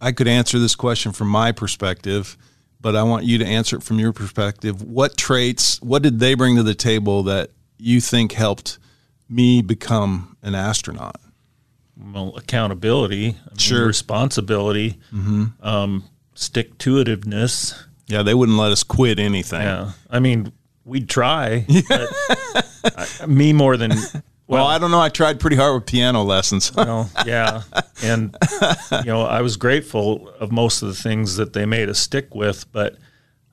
[0.02, 2.38] I could answer this question from my perspective,
[2.82, 4.82] but I want you to answer it from your perspective.
[4.82, 8.78] What traits, what did they bring to the table that you think helped
[9.30, 11.16] me become an astronaut?
[11.98, 13.88] well, accountability I mean, Sure.
[13.88, 15.46] responsibility Hmm.
[15.62, 16.04] um,
[16.36, 17.74] stick to itiveness
[18.08, 19.62] Yeah, they wouldn't let us quit anything.
[19.62, 20.52] yeah i mean
[20.84, 21.66] we'd try
[22.90, 23.92] I, me more than
[24.48, 25.02] Well, I don't know.
[25.02, 26.76] I tried pretty hard with piano lessons.
[26.76, 27.64] know, yeah.
[28.04, 28.38] And
[28.92, 32.36] you know, I was grateful of most of the things that they made us stick
[32.36, 32.96] with, but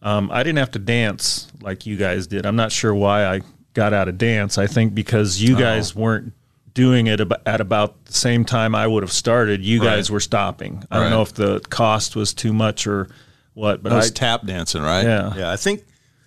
[0.03, 2.45] um, I didn't have to dance like you guys did.
[2.45, 3.41] I'm not sure why I
[3.73, 4.59] got out of dance.
[4.59, 6.35] I think because you guys weren't
[6.75, 9.63] doing it ab- at about the same time I would have started.
[9.63, 10.85] You guys were stopping.
[10.91, 11.03] I Right.
[11.05, 13.09] don't know if the cost was too much or
[13.55, 15.03] what, but I I, was tap dancing, right?
[15.05, 15.35] Yeah.
[15.37, 15.51] Yeah.
[15.51, 15.85] I think,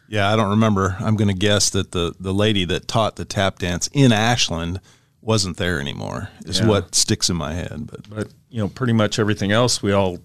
[0.08, 0.96] yeah, I don't remember.
[1.00, 4.80] I'm going to guess that the, the lady that taught the tap dance in Ashland
[5.22, 6.68] wasn't there anymore, is Yeah.
[6.68, 7.88] what sticks in my head.
[7.90, 10.20] But but you know, pretty much everything else we all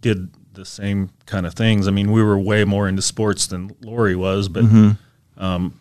[0.00, 1.86] did the same kind of things.
[1.86, 4.64] I mean, we were way more into sports than Lori was, but
[5.36, 5.78] um,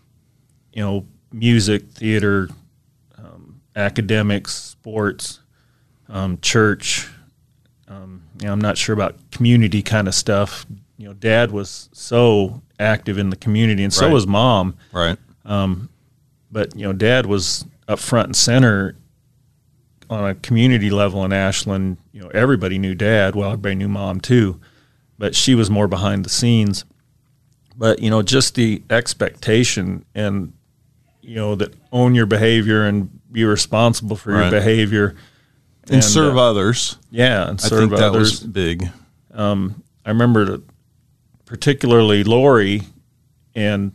[0.73, 2.49] you know, music, theater,
[3.80, 5.39] academics, sports,
[6.08, 7.10] um, church.
[7.88, 10.65] Um, you know, I'm not sure about community kind of stuff.
[10.98, 14.13] You know, Dad was so active in the community, and so Right.
[14.13, 15.18] was Mom right.
[15.46, 15.89] Um,
[16.52, 18.96] but you know dad was up front and center
[20.10, 24.20] on a community level in ashland you know everybody knew dad well everybody knew mom
[24.20, 24.60] too
[25.18, 26.86] but she was more behind the scenes
[27.76, 30.52] but you know just the expectation and
[31.22, 34.42] you know that own your behavior and be responsible for Right.
[34.44, 35.15] your behavior
[35.89, 36.98] And, serve uh, others.
[37.12, 38.89] yeah and I serve think that others was big.
[39.36, 40.60] I remember
[41.46, 42.84] particularly Lori
[43.56, 43.94] and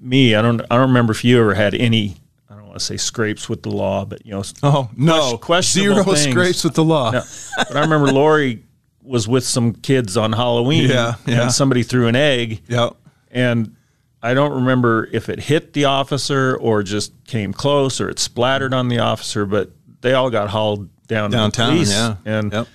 [0.00, 0.34] me.
[0.34, 0.60] I don't.
[0.70, 2.16] I don't remember if you ever had any.
[2.48, 4.42] I don't want to say scrapes with the law, but you know.
[4.62, 5.36] Oh, no.
[5.38, 6.30] questionable Zero things.
[6.30, 7.10] scrapes with the law.
[7.10, 7.22] No,
[7.56, 8.64] but I remember Lori
[9.02, 10.88] was with some kids on Halloween.
[10.88, 11.42] Yeah, yeah.
[11.42, 12.96] And somebody threw an egg, Yep.
[13.32, 13.76] and
[14.22, 18.74] I don't remember if it hit the officer or just came close or it splattered
[18.74, 19.70] on the officer, but
[20.02, 22.16] they all got hauled down to the Downtown, yeah.
[22.24, 22.68] And Yep.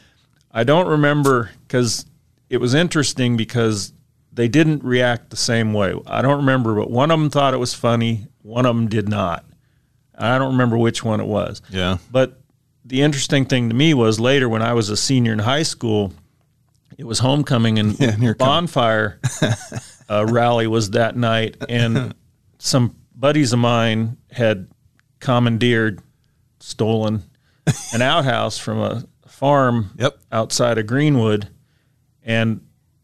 [0.51, 2.05] I don't remember because
[2.49, 3.93] it was interesting because
[4.33, 5.93] they didn't react the same way.
[6.07, 9.07] I don't remember, but one of them thought it was funny, one of them did
[9.07, 9.45] not.
[10.17, 11.61] I don't remember which one it was.
[11.69, 11.97] Yeah.
[12.11, 12.41] But
[12.85, 16.13] the interesting thing to me was later when I was a senior in high school,
[16.97, 19.19] it was homecoming and Yeah, and here come- bonfire
[20.09, 22.13] uh, rally was that night, and
[22.57, 24.67] some buddies of mine had
[25.19, 26.01] commandeered,
[26.59, 27.23] stolen
[27.93, 30.17] an outhouse from a farm Yep.
[30.31, 31.49] outside of Greenwood,
[32.23, 32.61] and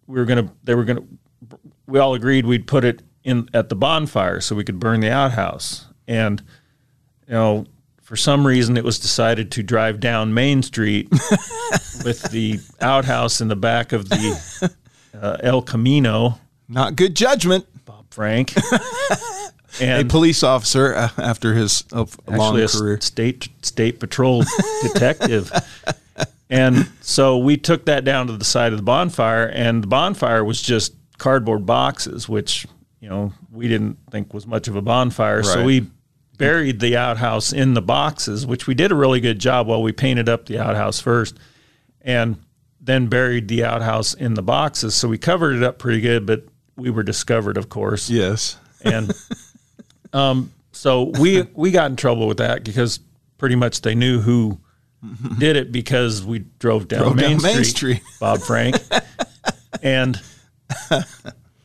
[0.08, 0.52] we were gonna.
[0.64, 1.04] They were gonna.
[1.88, 5.12] We all agreed we'd put it in at the bonfire so we could burn the
[5.12, 6.42] outhouse, and
[7.28, 7.66] you know,
[8.02, 11.10] for some reason, it was decided to drive down Main Street
[12.06, 14.72] with the outhouse in the back of the
[15.20, 16.40] uh, El Camino,
[16.72, 17.66] Not good judgment.
[17.86, 18.54] Bob Frank,
[19.82, 23.02] and A police officer uh, after his uh, long a career.
[23.02, 24.44] state state patrol
[24.82, 25.52] detective.
[26.52, 30.44] And so we took that down to the side of the bonfire, and the bonfire
[30.44, 32.68] was just cardboard boxes, which
[33.00, 35.44] you know we didn't think was much of a bonfire.
[35.44, 35.88] So we
[36.38, 39.66] buried the outhouse in the boxes, which we did a really good job.
[39.66, 41.40] While we painted up the outhouse first,
[42.02, 42.36] and
[42.82, 44.94] then buried the outhouse in the boxes.
[44.94, 46.44] So we covered it up pretty good, but
[46.76, 48.58] we were discovered, of course yes.
[48.82, 49.12] and
[50.14, 53.00] um, so we we got in trouble with that because
[53.38, 54.60] pretty much they knew who
[55.40, 58.02] did it because we drove down, Drove Main, down Main Street, Street.
[58.20, 58.76] Bob Frank,
[59.82, 60.20] and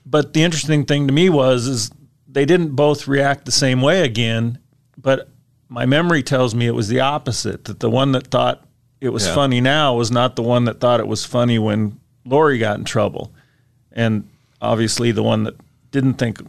[0.04, 1.90] but the interesting thing to me was is
[2.28, 4.58] they didn't both react the same way again,
[4.96, 5.28] but
[5.68, 8.64] my memory tells me it was the opposite that the one that thought
[9.00, 9.34] it was Yeah.
[9.34, 12.84] funny now was not the one that thought it was funny when Lori got in
[12.84, 13.32] trouble
[13.92, 14.28] and
[14.66, 15.54] obviously the one that
[15.90, 16.40] didn't think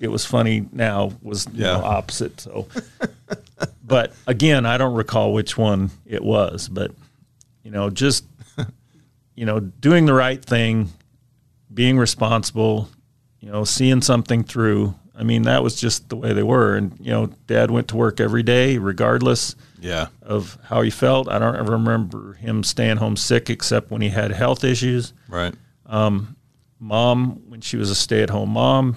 [0.00, 2.40] it was funny now was you know, opposite.
[2.40, 2.66] So,
[3.84, 6.68] but again, I don't recall which one it was.
[6.68, 6.90] But
[7.62, 8.24] you know, just
[9.34, 10.90] you know, doing the right thing,
[11.72, 12.88] being responsible,
[13.40, 14.94] you know, seeing something through.
[15.18, 16.76] I mean, that was just the way they were.
[16.76, 20.08] And, you know, dad went to work every day, regardless Yeah.
[20.20, 21.26] of how he felt.
[21.30, 25.14] I don't ever remember him staying home sick except when he had health issues.
[25.28, 25.54] Right.
[25.86, 26.35] Um,
[26.78, 28.96] Mom, when she was a stay at home mom,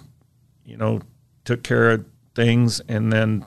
[0.66, 1.02] you know,
[1.46, 2.82] took care of things.
[2.88, 3.46] And then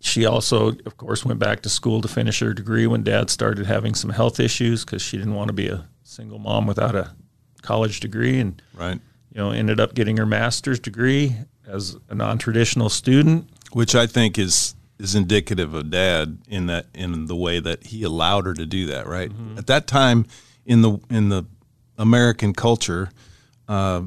[0.00, 3.66] she also, of course, went back to school to finish her degree when dad started
[3.66, 7.14] having some health issues because she didn't want to be a single mom without a
[7.62, 8.38] college degree.
[8.38, 9.00] And, Right.
[9.32, 13.48] you know, ended up getting her master's degree as a non traditional student.
[13.72, 18.02] Which I think is is indicative of dad in that in the way that he
[18.04, 19.06] allowed her to do that.
[19.06, 19.30] Right.
[19.30, 19.58] Mm-hmm.
[19.58, 20.26] At that time
[20.66, 21.44] in the in the
[22.02, 23.10] American culture,
[23.68, 24.02] uh,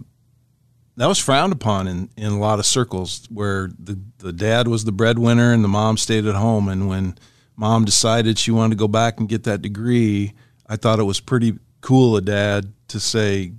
[0.98, 4.84] that was frowned upon in, in a lot of circles where the, the dad was
[4.84, 6.68] the breadwinner and the mom stayed at home.
[6.68, 7.18] And when
[7.56, 10.34] mom decided she wanted to go back and get that degree,
[10.68, 13.54] I thought it was pretty cool of dad to say,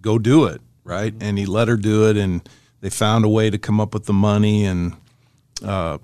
[0.00, 0.60] go do it.
[0.84, 1.14] Right.
[1.20, 2.16] And he let her do it.
[2.16, 2.46] And
[2.80, 4.64] they found a way to come up with the money.
[4.64, 4.96] And
[5.64, 5.98] uh,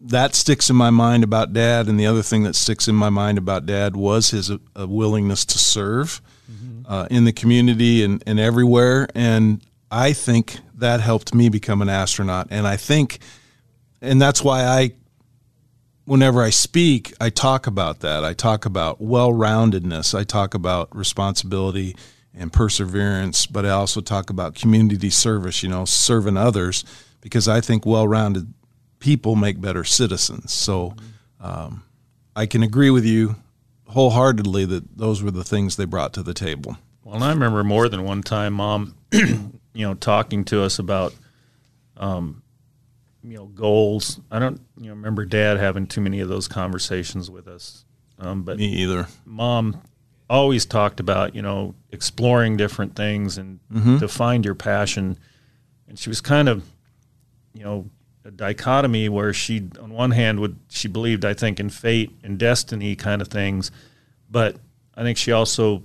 [0.00, 1.86] that sticks in my mind about dad.
[1.86, 5.44] And the other thing that sticks in my mind about dad was his uh, willingness
[5.46, 6.20] to serve
[6.86, 9.08] uh, in the community and, and everywhere.
[9.14, 12.48] And I think that helped me become an astronaut.
[12.50, 13.18] And I think,
[14.00, 14.92] and that's why I,
[16.04, 18.24] whenever I speak, I talk about that.
[18.24, 20.18] I talk about well roundedness.
[20.18, 21.96] I talk about responsibility
[22.34, 26.84] and perseverance, but I also talk about community service, you know, serving others,
[27.20, 28.52] because I think well rounded
[28.98, 30.52] people make better citizens.
[30.52, 30.94] So
[31.40, 31.82] um,
[32.34, 33.36] I can agree with you
[33.86, 36.76] wholeheartedly that those were the things they brought to the table.
[37.04, 41.14] Well, and I remember more than one time, mom, you know, talking to us about,
[41.96, 42.42] um,
[43.22, 44.20] you know, goals.
[44.30, 47.84] I don't, you know, remember dad having too many of those conversations with us.
[48.18, 49.06] Um, but Me either.
[49.24, 49.80] mom
[50.28, 53.60] always talked about, you know, exploring different things and
[54.00, 55.18] to find your passion.
[55.88, 56.64] And she was kind of,
[57.54, 57.88] you know,
[58.26, 62.36] a dichotomy where she, on one hand, would she believed, I think, in fate and
[62.38, 63.70] destiny kind of things,
[64.30, 64.56] but
[64.94, 65.82] I think she also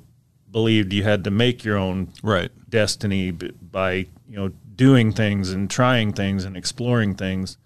[0.50, 2.50] believed you had to make your own Right.
[2.70, 3.92] destiny by
[4.28, 7.58] you know doing things and trying things and exploring things,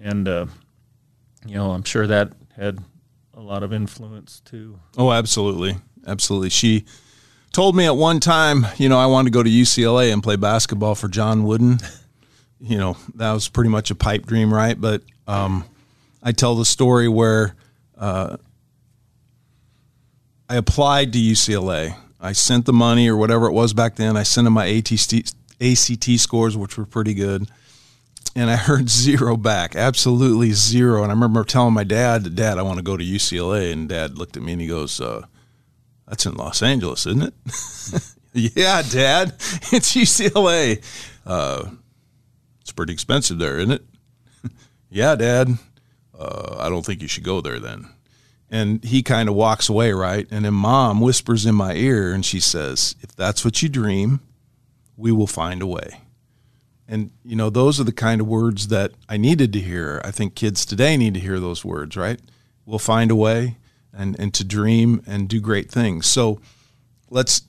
[0.00, 0.46] and uh,
[1.46, 2.78] you know I'm sure that had
[3.34, 4.78] a lot of influence too.
[4.96, 5.76] Oh, absolutely.
[6.06, 6.50] Absolutely.
[6.50, 6.84] She
[7.52, 10.36] told me at one time, you know, I wanted to go to UCLA and play
[10.36, 11.78] basketball for John Wooden.
[12.60, 14.80] You know, that was pretty much a pipe dream, right?
[14.80, 15.64] But um,
[16.22, 17.54] I tell the story where
[17.98, 18.36] uh,
[20.48, 21.96] I applied to UCLA.
[22.20, 24.16] I sent the money or whatever it was back then.
[24.16, 27.48] I sent them my ATC, ACT scores, which were pretty good.
[28.34, 31.02] And I heard zero back, absolutely zero.
[31.02, 33.72] And I remember telling my dad, Dad, I want to go to UCLA.
[33.72, 35.26] And dad looked at me and he goes, uh,
[36.08, 38.16] That's in Los Angeles, isn't it?
[38.56, 39.28] yeah, Dad,
[39.72, 40.82] it's UCLA.
[41.24, 41.70] Uh,
[42.66, 43.84] it's pretty expensive there, isn't it?
[44.90, 45.50] yeah, Dad.
[46.18, 47.86] Uh, I don't think you should go there then.
[48.50, 50.26] And he kind of walks away, right?
[50.32, 54.18] And then mom whispers in my ear and she says, If that's what you dream,
[54.96, 56.00] we will find a way.
[56.88, 60.00] And, you know, those are the kind of words that I needed to hear.
[60.04, 62.18] I think kids today need to hear those words, right?
[62.64, 63.58] We'll find a way
[63.92, 66.06] and, and to dream and do great things.
[66.06, 66.40] So
[67.10, 67.42] let's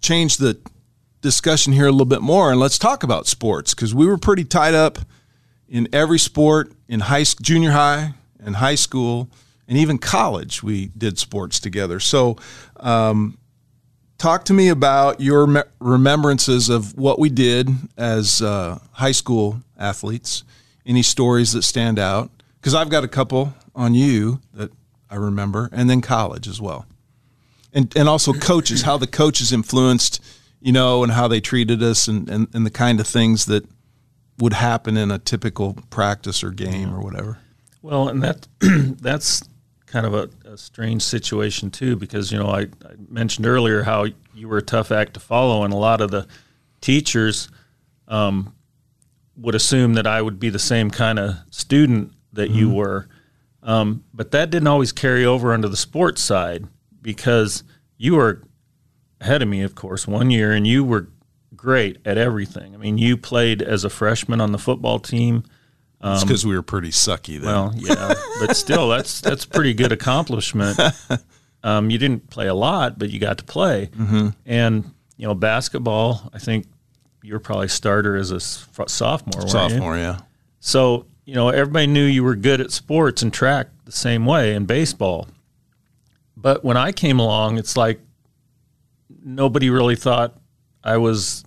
[0.00, 0.58] change the
[1.26, 4.44] discussion here a little bit more and let's talk about sports because we were pretty
[4.44, 5.00] tied up
[5.68, 9.28] in every sport in high junior high and high school
[9.66, 11.98] and even college we did sports together.
[11.98, 12.36] So
[12.76, 13.38] um,
[14.18, 19.60] talk to me about your me- remembrances of what we did as uh, high school
[19.76, 20.44] athletes.
[20.86, 22.30] Any stories that stand out?
[22.60, 24.70] Because i've got a couple on you that
[25.10, 26.86] i remember and then college as well.
[27.72, 30.22] And, and also coaches how the coaches influenced
[30.60, 33.64] you know and how they treated us and, and, and the kind of things that
[34.38, 37.38] would happen in a typical practice or game or whatever.
[37.82, 39.42] Well, and that that's
[39.86, 44.06] kind of a, a strange situation too, because you know I, I mentioned earlier how
[44.34, 46.26] you were a tough act to follow, and a lot of the
[46.80, 47.48] teachers
[48.08, 48.54] um,
[49.36, 53.08] would assume that I would be the same kind of student that you were,
[53.62, 56.66] um, but that didn't always carry over onto the sports side
[57.00, 57.64] because
[57.96, 58.42] you were
[59.20, 61.08] ahead of me, of course, one year, and you were
[61.54, 62.74] great at everything.
[62.74, 65.44] I mean, you played as a freshman on the football team.
[66.02, 69.92] it's because we were pretty sucky then Well, yeah, but still, that's that's pretty good
[69.92, 70.78] accomplishment.
[71.62, 73.86] Um, you didn't play a lot, but you got to play.
[73.86, 74.28] Mm-hmm.
[74.46, 76.30] And you know, basketball.
[76.32, 76.66] I think
[77.24, 79.48] you were probably starter as a sophomore.
[79.48, 80.20] sophomore yeah
[80.60, 84.54] So you know, everybody knew you were good at sports and track the same way,
[84.54, 85.26] and baseball.
[86.36, 88.00] But when I came along, it's like
[89.26, 90.38] nobody really thought
[90.82, 91.44] I was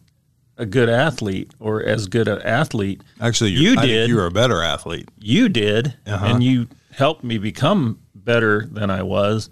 [0.57, 3.01] a good athlete or as good an athlete.
[3.21, 4.09] Actually, you I did.
[4.09, 5.07] you were a better athlete.
[5.17, 6.25] You did, Uh-huh.
[6.25, 9.49] and you helped me become better than I was.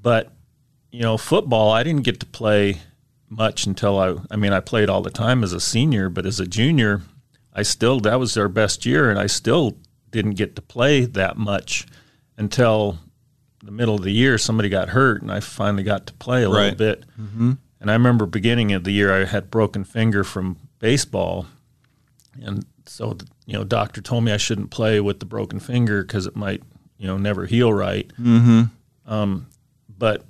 [0.00, 0.32] But
[0.92, 2.80] you know, football, I didn't get to play
[3.28, 4.14] much until I.
[4.30, 7.02] I mean, I played all the time as a senior, but as a junior,
[7.52, 9.76] I still that was our best year, and I still
[10.12, 11.86] didn't get to play that much
[12.38, 12.98] until
[13.66, 14.38] the middle of the year.
[14.38, 17.04] Somebody got hurt, and I finally got to play a little bit.
[17.20, 17.52] Mm-hmm.
[17.80, 21.46] And I remember beginning of the year, I had broken finger from baseball,
[22.42, 26.02] and so the, you know, doctor told me I shouldn't play with the broken finger
[26.02, 26.62] because it might
[26.98, 28.10] you know never heal right.
[28.20, 28.62] Mm-hmm.
[29.12, 29.46] Um,
[29.98, 30.24] but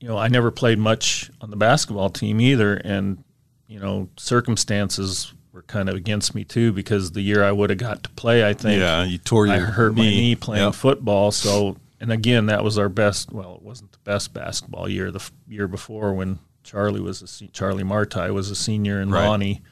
[0.00, 3.22] you know, I never played much on the basketball team either, and
[3.68, 7.78] you know, circumstances were kind of against me too because the year I would have
[7.78, 10.74] got to play, I think Yeah, you tore your I hurt my knee playing Yep.
[10.74, 11.32] football.
[11.32, 11.76] So,
[12.06, 13.32] and again, that was our best.
[13.32, 15.10] Well, it wasn't the best basketball year.
[15.10, 19.10] The f- year before, when Charlie was a se- Charlie Marti was a senior, and
[19.10, 19.26] Right.
[19.26, 19.62] Lonnie,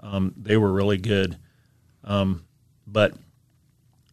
[0.00, 1.36] um, they were really good.
[2.04, 2.44] Um,
[2.86, 3.14] but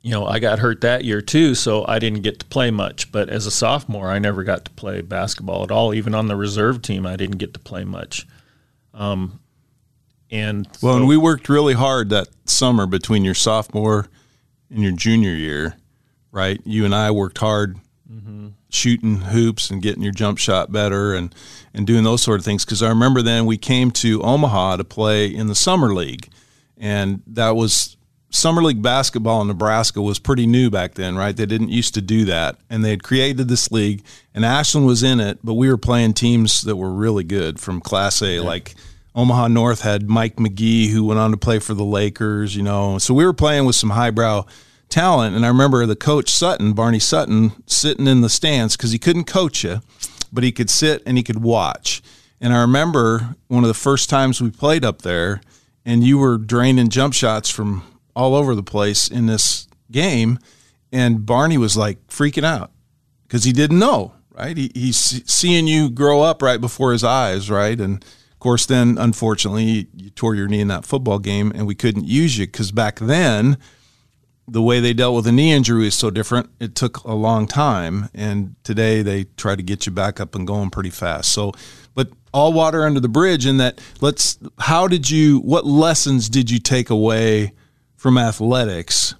[0.01, 3.11] you know, I got hurt that year too, so I didn't get to play much.
[3.11, 5.93] But as a sophomore, I never got to play basketball at all.
[5.93, 8.25] Even on the reserve team, I didn't get to play much.
[8.93, 9.39] Um,
[10.31, 14.07] and Well, so- and we worked really hard that summer between your sophomore
[14.69, 15.77] and your junior year,
[16.34, 16.59] right?
[16.65, 17.77] You and I worked hard
[18.11, 18.49] mm-hmm.
[18.69, 21.34] shooting hoops and getting your jump shot better and,
[21.73, 22.65] and doing those sort of things.
[22.65, 26.27] Because I remember then we came to Omaha to play in the summer league,
[26.77, 27.95] and that was
[28.31, 31.38] summer league basketball in Nebraska was pretty new back then, right?
[31.38, 34.03] They didn't used to do that, and they had created this league,
[34.34, 37.79] and Ashland was in it, but we were playing teams that were really good from
[37.79, 38.75] Class A, like.
[39.15, 42.97] Omaha North had Mike McGee, who went on to play for the Lakers, you know.
[42.97, 44.45] So we were playing with some highbrow
[44.93, 45.35] talent.
[45.35, 49.25] And I remember the coach Sutton, Barney Sutton, sitting in the stands because he couldn't
[49.25, 49.81] coach you,
[50.31, 52.01] but he could sit and he could watch.
[52.39, 55.41] And I remember one of the first times we played up there,
[55.83, 57.83] and you were draining jump shots from
[58.15, 60.37] all over the place in this game.
[60.91, 62.71] And Barney was like freaking out
[63.23, 64.55] because he didn't know, right?
[64.55, 67.79] He, he's seeing you grow up right before his eyes, right?
[67.79, 71.65] And of course, then unfortunately, you, you tore your knee in that football game, and
[71.65, 73.57] we couldn't use you because back then,
[74.47, 76.49] the way they dealt with a knee injury is so different.
[76.59, 80.45] It took a long time, and today they try to get you back up and
[80.45, 81.31] going pretty fast.
[81.31, 81.53] So,
[81.95, 83.45] but all water under the bridge.
[83.45, 84.37] In that, let's.
[84.59, 85.39] How did you?
[85.39, 87.53] What lessons did you take away
[87.95, 89.15] from athletics?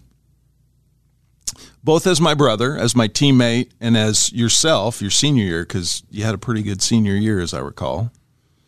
[1.84, 6.24] Both as my brother, as my teammate, and as yourself, your senior year, because you
[6.24, 8.12] had a pretty good senior year, as I recall.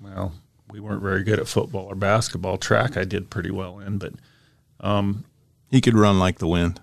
[0.02, 0.34] well,
[0.70, 2.58] we weren't very good at football or basketball.
[2.58, 4.14] Track, I did pretty well in, but
[4.82, 5.24] um,
[5.70, 6.80] He could run like the wind.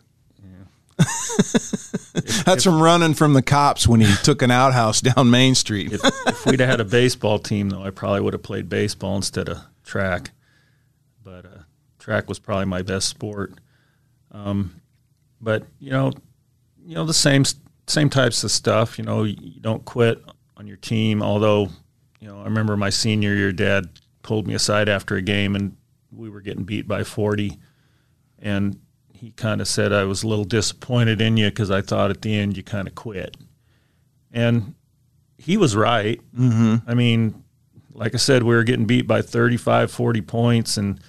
[2.44, 5.92] That's from running from the cops when he took an outhouse down Main Street.
[5.92, 9.48] if, if we'd had a baseball team, though, I probably would have played baseball instead
[9.48, 10.30] of track.
[11.24, 11.58] But uh,
[11.98, 13.54] track was probably my best sport.
[14.30, 14.80] Um,
[15.40, 16.12] but you know,
[16.84, 17.44] you know the same
[17.86, 18.98] same types of stuff.
[18.98, 20.22] You know, you don't quit
[20.56, 21.22] on your team.
[21.22, 21.68] Although,
[22.20, 23.88] you know, I remember my senior year, Dad
[24.22, 25.76] pulled me aside after a game, and
[26.10, 27.58] we were getting beat by forty,
[28.42, 28.78] and
[29.12, 32.22] he kind of said I was a little disappointed in you because I thought at
[32.22, 33.36] the end you kind of quit.
[34.32, 34.74] And
[35.38, 36.20] he was right.
[36.36, 36.90] Mm-hmm.
[36.90, 37.44] I mean,
[37.92, 41.00] like I said, we were getting beat by 35, 40 points, and,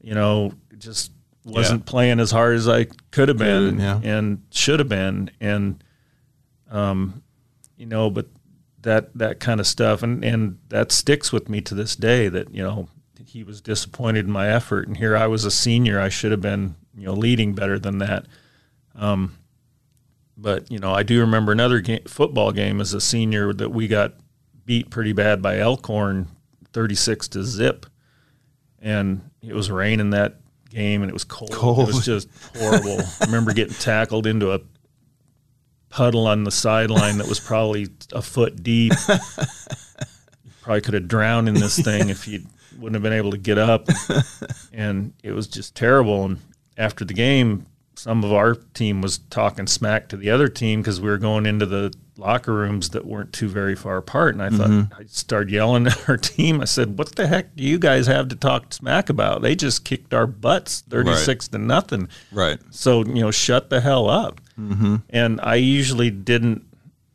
[0.00, 1.12] you know, just
[1.44, 4.00] wasn't playing as hard as I could have been yeah.
[4.02, 5.30] and should have been.
[5.40, 5.84] And,
[6.68, 7.22] um,
[7.76, 8.26] you know, but
[8.82, 12.52] that, that kind of stuff, and, and that sticks with me to this day that,
[12.52, 12.88] you know,
[13.36, 14.88] he was disappointed in my effort.
[14.88, 16.00] And here I was a senior.
[16.00, 18.24] I should have been, you know, leading better than that.
[18.94, 19.36] Um,
[20.38, 23.88] but you know, I do remember another game, football game as a senior that we
[23.88, 24.14] got
[24.64, 26.28] beat pretty bad by Elkhorn,
[26.72, 27.84] thirty-six to zip,
[28.80, 30.36] and it was raining that
[30.70, 31.52] game, and it was cold.
[31.52, 31.90] Cold.
[31.90, 33.00] It was just horrible.
[33.20, 34.60] I remember getting tackled into a
[35.90, 38.94] puddle on the sideline that was probably a foot deep.
[40.62, 42.42] probably could have drowned in this thing if you
[42.78, 43.88] wouldn't have been able to get up.
[44.72, 46.26] And it was just terrible.
[46.26, 46.38] And
[46.76, 47.64] after the game,
[47.94, 51.46] some of our team was talking smack to the other team because we were going
[51.46, 54.34] into the locker rooms that weren't too very far apart.
[54.34, 56.60] And I thought, I started yelling at our team.
[56.60, 59.42] I said, What the heck do you guys have to talk smack about?
[59.42, 62.08] They just kicked our butts 36 to nothing.
[62.30, 62.58] Right.
[62.70, 64.40] So, you know, shut the hell up.
[64.58, 64.96] Mm-hmm.
[65.10, 66.66] And I usually didn't,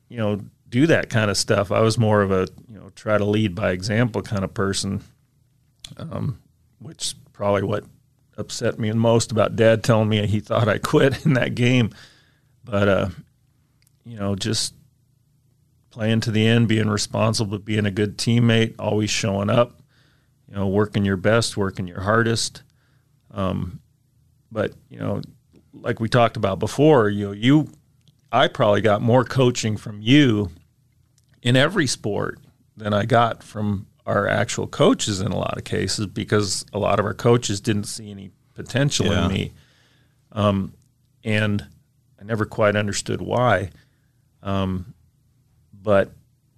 [0.09, 1.71] you know, do that kind of stuff.
[1.71, 5.03] I was more of a, you know, try to lead by example kind of person,
[5.97, 6.41] um,
[6.79, 7.83] which probably what
[8.37, 11.91] upset me the most about dad telling me he thought I quit in that game.
[12.63, 13.09] But, uh,
[14.05, 14.73] you know, just
[15.89, 19.81] playing to the end, being responsible, being a good teammate, always showing up.
[20.51, 22.63] you know, working your best, working your hardest.
[23.31, 23.79] Um,
[24.51, 25.21] but you know,
[25.73, 27.69] like we talked about before, you know, you,
[28.31, 30.51] I probably got more coaching from you
[31.41, 32.39] in every sport
[32.75, 36.99] than I got from our actual coaches in a lot of cases because a lot
[36.99, 39.25] of our coaches didn't see any potential Yeah.
[39.25, 39.51] in me.
[40.31, 40.73] Um,
[41.23, 41.65] and
[42.19, 43.69] I never quite understood why.
[44.41, 44.93] Um,
[45.73, 46.11] but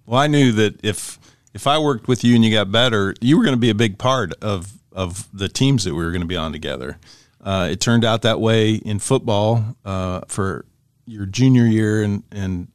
[0.06, 1.18] Well, I knew that if
[1.54, 3.74] if I worked with you and you got better, you were going to be a
[3.74, 6.98] big part of of the teams that we were going to be on together.
[7.40, 10.64] Uh, it turned out that way in football uh, for
[11.06, 12.68] your junior year and and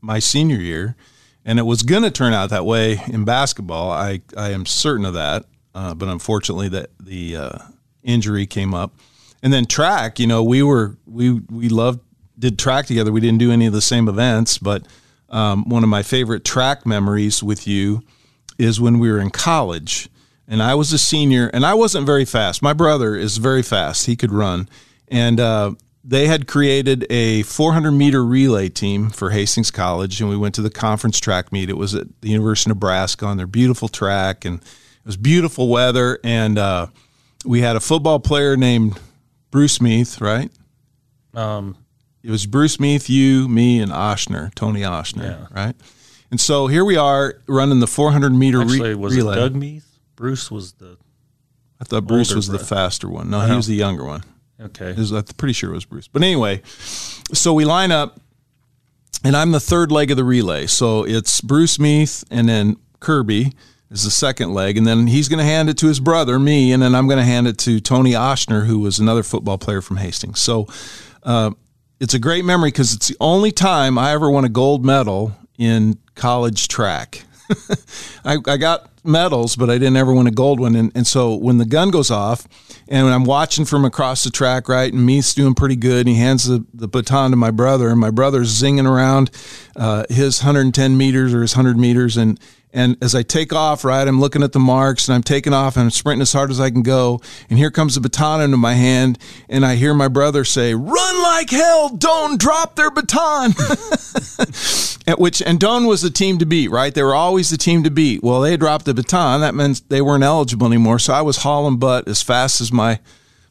[0.00, 0.94] my senior year,
[1.48, 3.90] and it was going to turn out that way in basketball.
[3.90, 7.58] I I am certain of that, uh, but unfortunately, that the uh,
[8.02, 8.92] injury came up,
[9.42, 10.20] and then track.
[10.20, 12.00] You know, we were we we loved
[12.38, 13.10] did track together.
[13.10, 14.86] We didn't do any of the same events, but
[15.30, 18.02] um, one of my favorite track memories with you
[18.58, 20.10] is when we were in college
[20.46, 22.62] and I was a senior and I wasn't very fast.
[22.62, 24.06] My brother is very fast.
[24.06, 24.68] He could run.
[25.08, 25.72] And uh,
[26.04, 30.20] they had created a 400 meter relay team for Hastings College.
[30.20, 31.68] And we went to the conference track meet.
[31.68, 34.44] It was at the University of Nebraska on their beautiful track.
[34.44, 36.18] And it was beautiful weather.
[36.24, 36.86] And uh,
[37.44, 38.98] we had a football player named
[39.50, 40.50] Bruce Meath, right?
[41.34, 41.76] um,
[42.22, 45.46] It was Bruce Meath, you, me, and Oshner, Tony Oshner, Yeah.
[45.50, 45.74] right?
[46.30, 49.36] And so here we are running the 400 meter re- was relay.
[49.36, 49.98] it Doug Meath?
[50.14, 50.96] Bruce was the
[51.80, 53.30] I thought Bruce was the faster one.
[53.30, 54.24] No, he was the younger one.
[54.60, 54.92] Okay.
[54.92, 56.08] Was- I'm pretty sure it was Bruce.
[56.08, 56.62] But anyway,
[57.32, 58.20] so we line up,
[59.24, 60.66] and I'm the third leg of the relay.
[60.66, 63.52] So it's Bruce Meath, and then Kirby
[63.90, 66.72] is the second leg, and then he's going to hand it to his brother, me,
[66.72, 69.80] and then I'm going to hand it to Tony Oshner, who was another football player
[69.80, 70.40] from Hastings.
[70.40, 70.66] So
[71.22, 71.52] uh,
[71.98, 75.34] it's a great memory because it's the only time I ever won a gold medal
[75.58, 77.24] in college track.
[78.24, 80.74] I, I got medals, but I didn't ever win a gold one.
[80.74, 82.46] And, and so when the gun goes off,
[82.88, 86.20] and I'm watching from across the track, right, and Meath's doing pretty good, and he
[86.20, 89.30] hands the, the baton to my brother, and my brother's zinging around
[89.76, 92.38] uh, his 110 meters or his 100 meters, and
[92.72, 95.76] and as I take off, right, I'm looking at the marks and I'm taking off
[95.76, 97.20] and I'm sprinting as hard as I can go.
[97.48, 99.18] And here comes the baton into my hand.
[99.48, 101.88] And I hear my brother say, Run like hell.
[101.90, 103.52] Doane't drop their baton.
[105.06, 106.94] At which, and Don was the team to beat, right?
[106.94, 108.22] They were always the team to beat.
[108.22, 109.40] Well, they dropped the baton.
[109.40, 110.98] That meant they weren't eligible anymore.
[110.98, 113.00] So I was hauling butt as fast as my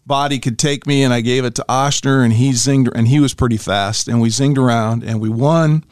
[0.06, 1.02] body could take me.
[1.02, 4.08] And I gave it to Oshner and he zinged, and he was pretty fast.
[4.08, 5.84] And we zinged around and we won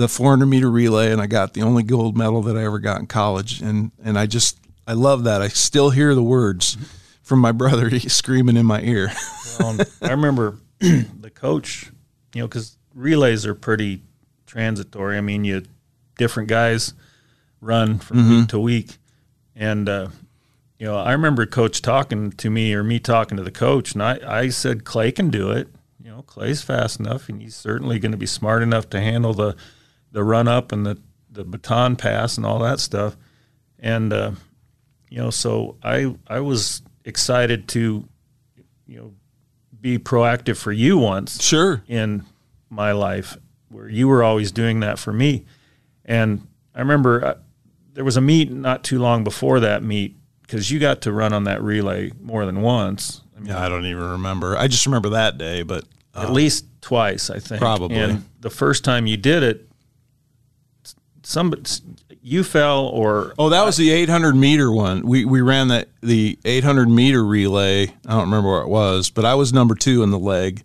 [0.00, 3.00] the 400 meter relay and I got the only gold medal that I ever got
[3.00, 3.60] in college.
[3.60, 5.42] And and I just I love that.
[5.42, 6.76] I still hear the words
[7.22, 7.90] from my brother.
[8.08, 9.12] Screaming in my ear.
[9.58, 11.90] Um, I remember the coach,
[12.32, 14.00] you know, because relays are pretty
[14.46, 15.18] transitory.
[15.18, 15.64] I mean, you
[16.16, 16.94] different guys
[17.60, 18.96] run from week to week,
[19.54, 20.08] and uh,
[20.78, 24.02] you know, I remember coach talking to me or me talking to the coach, and
[24.02, 25.68] I, I said Clay can do it.
[26.02, 29.34] You know, Clay's fast enough, and he's certainly going to be smart enough to handle
[29.34, 29.56] the
[30.12, 30.98] the run up and the
[31.30, 33.16] the baton pass and all that stuff.
[33.78, 34.32] And uh,
[35.08, 38.08] you know, so I I was excited to
[38.86, 39.12] you know
[39.80, 42.24] be proactive for you once sure in
[42.68, 43.36] my life
[43.68, 45.46] where you were always doing that for me.
[46.04, 47.34] And I remember uh,
[47.94, 51.32] there was a meet not too long before that meet because you got to run
[51.32, 53.22] on that relay more than once.
[53.36, 55.84] I mean, yeah I don't even remember I just remember that day but
[56.14, 57.60] at least twice, I think.
[57.60, 57.96] Probably.
[57.96, 59.69] And the first time you did it,
[61.30, 61.54] some
[62.22, 66.38] you fell or oh that was the 800 meter one we we ran that the
[66.44, 70.10] 800 meter relay I don't remember where it was but I was number 2 in
[70.10, 70.62] the leg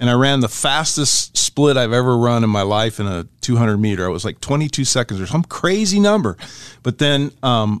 [0.00, 3.76] and I ran the fastest split I've ever run in my life in a 200
[3.78, 4.04] meter.
[4.04, 6.36] I was like 22 seconds or some crazy number.
[6.82, 7.80] But then um,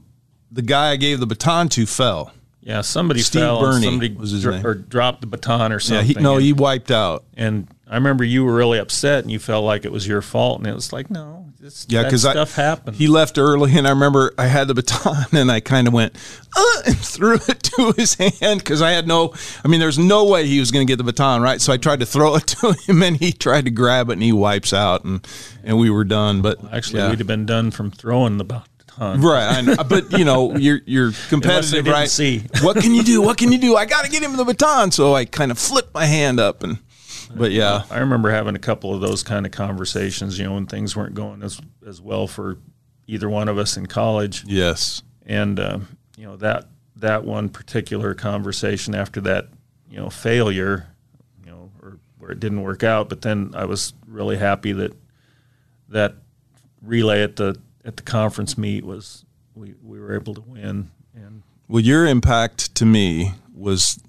[0.52, 2.32] the guy I gave the baton to fell.
[2.60, 4.64] yeah, somebody Steve fell Burney somebody was his dro- name.
[4.64, 6.06] or dropped the baton or Yeah, something.
[6.16, 7.24] he, no, and, he wiped out.
[7.36, 10.58] and I remember you were really upset and you felt like it was your fault,
[10.58, 12.96] and it was like, no, this, Yeah, because stuff happened.
[12.96, 16.14] He left early, and I remember I had the baton, and I kind of went
[16.56, 19.34] uh, and threw it to his hand because I had no.
[19.64, 21.60] I mean, there's no way he was going to get the baton right.
[21.60, 24.22] So I tried to throw it to him, and he tried to grab it, and
[24.22, 25.26] he wipes out, and
[25.62, 26.42] and we were done.
[26.42, 27.10] But Actually, yeah.
[27.10, 28.64] we'd have been done from throwing the baton.
[28.98, 29.76] Right, I know.
[29.88, 32.08] but you know you're you're competitive, right?
[32.08, 32.44] see.
[32.62, 33.20] What can you do?
[33.20, 33.76] What can you do?
[33.76, 36.62] I got to get him the baton, so I kind of flipped my hand up,
[36.62, 36.78] and
[37.34, 40.66] but yeah, I remember having a couple of those kind of conversations, you know, when
[40.66, 42.58] things weren't going as as well for
[43.06, 45.78] either one of us in college, yes, and uh,
[46.16, 46.66] you know that
[46.96, 49.48] that one particular conversation after that,
[49.90, 50.88] you know, failure,
[51.44, 54.96] you know, or where it didn't work out, but then I was really happy that
[55.88, 56.14] that
[56.82, 60.90] relay at the at the conference meet was we, we were able to win.
[61.14, 64.00] And Well, your impact to me was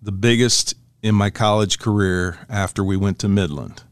[0.00, 3.82] the biggest in my college career after we went to Midland.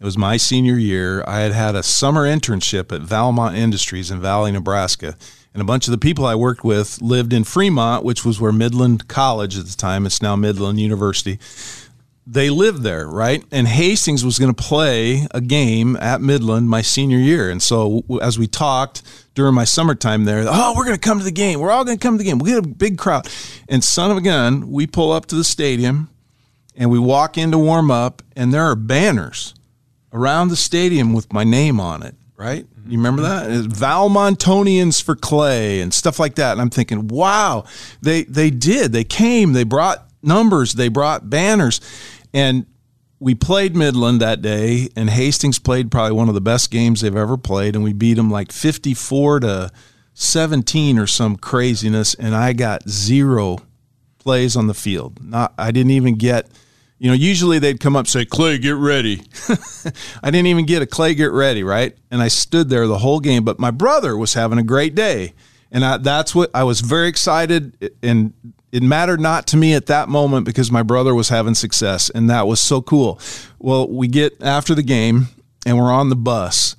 [0.00, 1.24] It was my senior year.
[1.26, 5.16] I had had a summer internship at Valmont Industries in Valley, Nebraska.
[5.52, 8.52] And a bunch of the people I worked with lived in Fremont, which was where
[8.52, 11.38] Midland College at the time, it's now Midland University.
[12.26, 13.44] They lived there, right?
[13.52, 17.50] And Hastings was going to play a game at Midland my senior year.
[17.50, 19.02] And so as we talked
[19.34, 21.60] during my summertime there, oh, we're going to come to the game.
[21.60, 22.38] We're all going to come to the game.
[22.38, 23.28] We get a big crowd.
[23.68, 26.10] And son of a gun, we pull up to the stadium
[26.76, 29.54] and we walk in to warm up, and there are banners
[30.12, 32.64] around the stadium with my name on it, right?
[32.64, 32.90] Mm-hmm.
[32.90, 33.50] You remember that?
[33.50, 36.52] It's Valmontonians for Clay and stuff like that.
[36.52, 37.64] And I'm thinking, wow,
[38.00, 38.92] they they did.
[38.92, 41.80] They came, they brought numbers, they brought banners.
[42.32, 42.66] And
[43.20, 47.16] we played Midland that day, and Hastings played probably one of the best games they've
[47.16, 49.70] ever played, and we beat them like 54 to
[50.14, 53.58] 17 or some craziness, and I got zero
[54.18, 55.24] plays on the field.
[55.24, 56.48] Not I didn't even get
[56.98, 59.22] you know, usually they'd come up say, Clay, get ready.
[60.22, 61.96] I didn't even get a Clay, get ready, right?
[62.10, 63.44] And I stood there the whole game.
[63.44, 65.34] But my brother was having a great day.
[65.70, 67.92] And I, that's what I was very excited.
[68.02, 68.32] And
[68.70, 72.10] it mattered not to me at that moment because my brother was having success.
[72.10, 73.20] And that was so cool.
[73.58, 75.26] Well, we get after the game
[75.66, 76.76] and we're on the bus.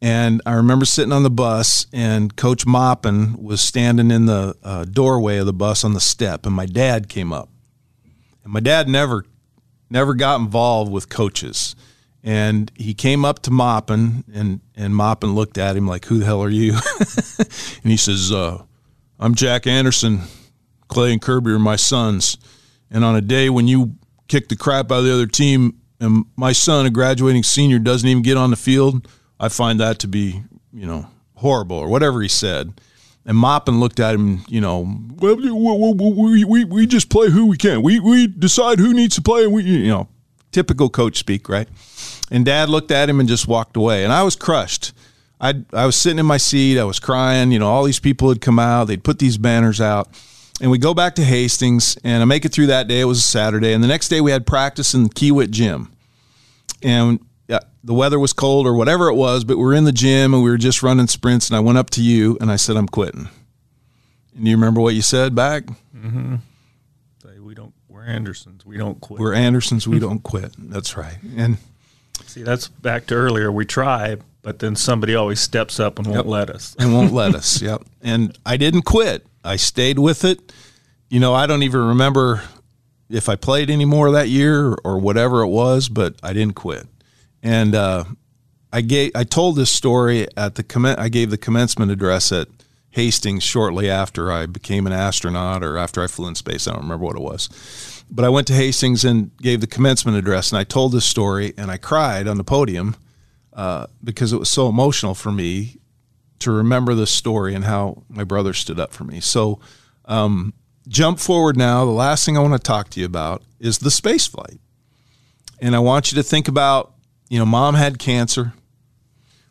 [0.00, 4.84] And I remember sitting on the bus, and Coach Moppin was standing in the uh,
[4.84, 7.48] doorway of the bus on the step, and my dad came up.
[8.44, 9.24] And my dad never
[9.90, 11.74] never got involved with coaches.
[12.22, 16.24] And he came up to Moppin, and, and Moppin looked at him like, Who the
[16.24, 16.72] hell are you?
[17.38, 18.62] and he says, uh,
[19.18, 20.22] I'm Jack Anderson.
[20.88, 22.38] Clay and Kirby are my sons.
[22.90, 26.24] And on a day when you kick the crap out of the other team, and
[26.36, 29.06] my son, a graduating senior, doesn't even get on the field,
[29.40, 32.80] I find that to be, you know, horrible or whatever he said.
[33.28, 37.58] And Moppin looked at him, you know, well, we, we, we just play who we
[37.58, 37.82] can.
[37.82, 39.44] We, we decide who needs to play.
[39.44, 40.08] And we, you know,
[40.50, 41.68] typical coach speak, right?
[42.30, 44.02] And dad looked at him and just walked away.
[44.02, 44.94] And I was crushed.
[45.38, 46.78] I, I was sitting in my seat.
[46.78, 47.52] I was crying.
[47.52, 48.84] You know, all these people had come out.
[48.86, 50.08] They'd put these banners out.
[50.62, 53.00] And we go back to Hastings, and I make it through that day.
[53.00, 53.74] It was a Saturday.
[53.74, 55.92] And the next day we had practice in the Kiewit gym.
[56.82, 59.92] And yeah, the weather was cold or whatever it was, but we were in the
[59.92, 61.48] gym and we were just running sprints.
[61.48, 63.28] And I went up to you and I said, I'm quitting.
[64.36, 65.64] And you remember what you said back?
[65.96, 66.36] Mm-hmm.
[67.22, 68.64] say, we don't, we're Andersons.
[68.64, 69.18] We don't quit.
[69.20, 70.52] We're Andersons, we don't quit.
[70.58, 71.16] That's right.
[71.36, 71.56] And
[72.26, 73.50] See, that's back to earlier.
[73.50, 76.26] We try, but then somebody always steps up and won't Yep.
[76.26, 76.76] let us.
[76.78, 77.62] and won't let us.
[77.62, 77.82] Yep.
[78.02, 79.26] And I didn't quit.
[79.42, 80.52] I stayed with it.
[81.08, 82.42] You know, I don't even remember
[83.08, 86.86] if I played any more that year or whatever it was, but I didn't quit.
[87.42, 88.04] And uh,
[88.72, 92.48] I gave I told this story at the commen- I gave the commencement address at
[92.90, 96.66] Hastings shortly after I became an astronaut or after I flew in space.
[96.66, 98.04] I don't remember what it was.
[98.10, 101.52] But I went to Hastings and gave the commencement address and I told this story
[101.56, 102.96] and I cried on the podium
[103.52, 105.78] uh, because it was so emotional for me
[106.38, 109.20] to remember this story and how my brother stood up for me.
[109.20, 109.60] So,
[110.04, 110.54] um,
[110.88, 111.84] jump forward now.
[111.84, 114.58] The last thing I want to talk to you about is the space flight.
[115.60, 116.94] And I want you to think about,
[117.28, 118.52] you know, mom had cancer,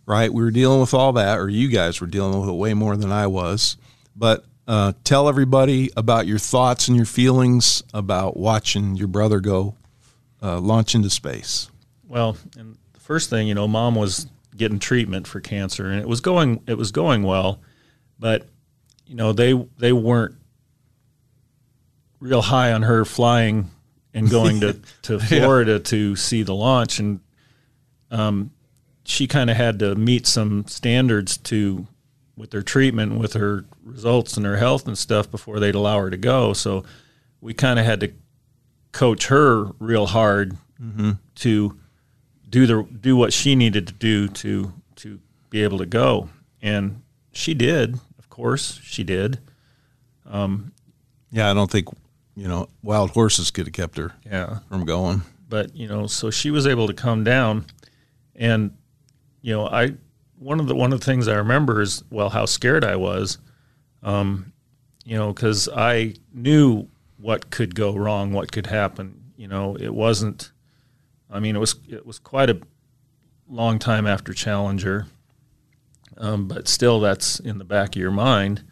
[0.06, 0.32] right?
[0.34, 2.98] We were dealing with all that, or you guys were dealing with it way more
[2.98, 3.78] than I was.
[4.16, 9.76] But uh, tell everybody about your thoughts and your feelings about watching your brother go
[10.42, 11.70] uh, launch into space.
[12.08, 16.08] Well, and the first thing, you know, mom was getting treatment for cancer, and it
[16.08, 17.60] was going it was going well,
[18.20, 18.48] but
[19.06, 20.36] you know they they weren't
[22.20, 23.70] real high on her flying
[24.14, 27.20] and going to to Florida to see the launch, and
[28.12, 28.52] um,
[29.04, 31.88] she kind of had to meet some standards to
[32.36, 36.10] with her treatment, with her results and her health and stuff before they'd allow her
[36.10, 36.54] to go.
[36.54, 36.84] So
[37.42, 38.12] we kind of had to
[38.92, 40.58] coach her real hard
[41.36, 41.80] to
[42.50, 46.30] do the do what she needed to do to to be able to go,
[46.62, 47.02] and
[47.32, 47.96] she did.
[48.20, 49.40] Of course, she did.
[51.32, 51.88] Yeah, I don't think,
[52.36, 55.24] you know, wild horses could have kept her Yeah, from going.
[55.50, 57.66] but you know, so she was able to come down,
[58.38, 58.76] and
[59.42, 59.94] you know, I
[60.40, 63.38] one of the one of the things I remember is well how scared I was,
[64.04, 64.54] um,
[65.04, 69.32] you know, because I knew what could go wrong, what could happen.
[69.36, 70.52] You know, it wasn't.
[71.30, 72.60] I mean, it was it was quite a
[73.50, 75.08] long time after Challenger,
[76.18, 78.64] um, but still, that's in the back of your mind.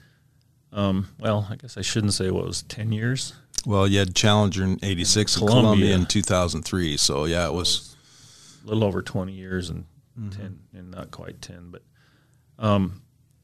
[0.72, 3.34] Um, well, I guess I shouldn't say what was ten years.
[3.66, 5.61] Well, you had Challenger in 86 and Columbia.
[5.63, 6.97] Columbia in 2003.
[6.97, 7.94] So, yeah, it was.
[8.66, 9.86] A little over 20 years and
[10.32, 11.82] 10 and not quite 10 but
[12.57, 13.01] um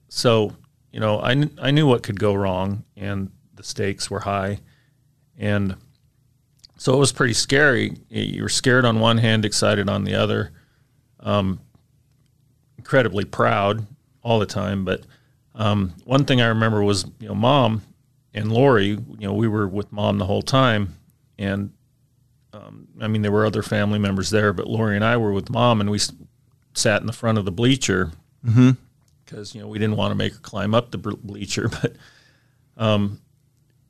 [0.08, 0.56] so
[0.92, 4.60] you know, I, kn- I knew what could go wrong and the stakes were high.
[5.38, 5.76] And
[6.78, 7.98] so it was pretty scary.
[8.10, 10.52] You were scared on one hand, excited on the other,
[11.22, 11.60] um,
[12.78, 13.86] incredibly proud
[14.22, 14.84] all the time.
[14.84, 15.06] But
[15.56, 17.82] um, one thing I remember was, you know, mom
[18.34, 20.96] and Lori, you know, we were with mom the whole time.
[21.38, 21.72] And
[22.54, 25.50] um, I mean, there were other family members there, but Lori and I were with
[25.50, 26.12] mom and we s-
[26.74, 28.12] sat in the front of the bleacher
[29.26, 31.70] because, you know, we didn't want to make her climb up the bleacher.
[31.82, 31.96] But
[32.78, 33.22] um,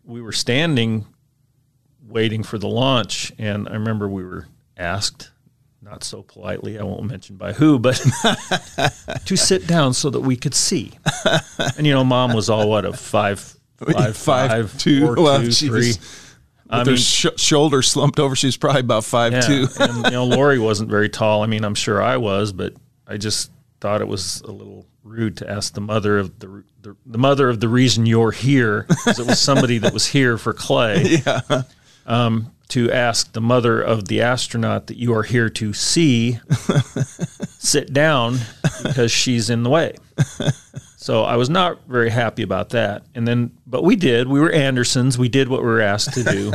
[0.03, 1.05] we were standing
[2.07, 3.31] waiting for the launch.
[3.37, 4.47] And I remember we were
[4.77, 5.31] asked,
[5.81, 7.95] not so politely, I won't mention by who, but
[9.25, 10.91] to sit down so that we could see.
[11.77, 13.39] And, you know, mom was all, what, a five,
[13.77, 15.05] five, five, two.
[15.05, 15.93] four, well, two, three.
[16.71, 18.35] Was I her mean- sh- shoulder slumped over.
[18.35, 19.67] She's probably about five Yeah, two.
[19.79, 21.43] and you know, Lori wasn't very tall.
[21.43, 22.73] I mean, I'm sure I was, but
[23.07, 26.95] I just thought it was a little rude to ask the mother of the the,
[27.05, 30.53] the mother of the reason you're here, because it was somebody that was here for
[30.53, 31.21] Clay.
[31.25, 31.63] Yeah.
[32.07, 36.39] Um, to ask the mother of the astronaut that you are here to see
[37.59, 38.39] sit down
[38.83, 39.95] because she's in the way.
[41.01, 43.03] So I was not very happy about that.
[43.15, 44.27] And then, but we did.
[44.27, 45.17] We were Andersons.
[45.17, 46.53] We did what we were asked to do.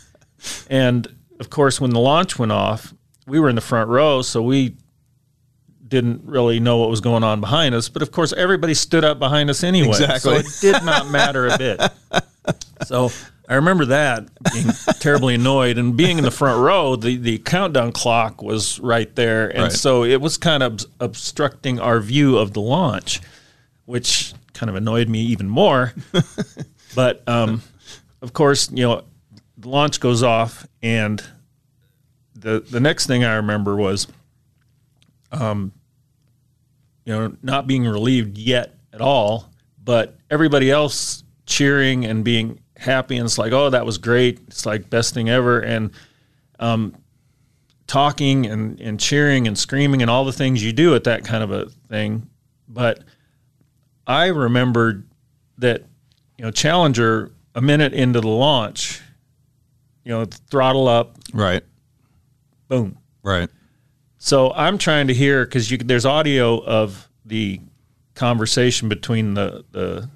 [0.68, 1.06] and
[1.38, 2.92] of course, when the launch went off,
[3.28, 4.74] we were in the front row, so we
[5.86, 7.88] didn't really know what was going on behind us.
[7.88, 9.90] But of course, everybody stood up behind us anyway.
[9.90, 10.18] Exactly.
[10.18, 11.80] So it did not matter a bit.
[12.84, 13.10] So
[13.48, 14.66] I remember that being
[14.98, 16.96] terribly annoyed and being in the front row.
[16.96, 19.72] The the countdown clock was right there, and Right.
[19.72, 23.20] so it was kind of obstructing our view of the launch,
[23.88, 25.94] which kind of annoyed me even more.
[26.94, 27.62] but um,
[28.20, 29.02] of course, you know,
[29.56, 31.24] the launch goes off, and
[32.34, 34.06] the the next thing I remember was,
[35.32, 35.72] um,
[37.06, 39.48] you know, not being relieved yet at all,
[39.82, 44.38] but everybody else cheering and being happy, and it's like, oh, that was great.
[44.48, 45.92] It's like best thing ever, and
[46.60, 46.94] um,
[47.86, 51.42] talking and and cheering and screaming and all the things you do at that kind
[51.42, 52.28] of a thing,
[52.68, 53.02] but
[54.08, 55.06] I remembered
[55.58, 55.84] that
[56.38, 59.00] you know Challenger a minute into the launch,
[60.04, 61.62] you know, throttle up, Right.
[62.68, 62.98] boom.
[63.22, 63.50] Right.
[64.16, 67.60] So I'm trying to hear because there's audio of the
[68.14, 70.08] conversation between the the,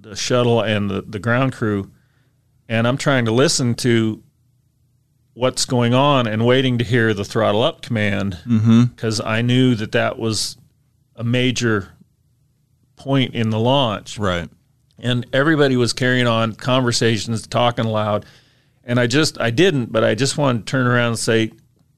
[0.00, 1.90] the shuttle and the, the ground crew,
[2.68, 4.22] and I'm trying to listen to
[5.34, 8.84] what's going on and waiting to hear the throttle up command mm-hmm.
[8.84, 10.56] because I knew that that was
[11.14, 11.92] a major
[12.98, 14.48] point in the launch Right.
[14.98, 18.26] and everybody was carrying on conversations, talking loud.
[18.84, 21.52] And I just, I didn't, but I just wanted to turn around and say,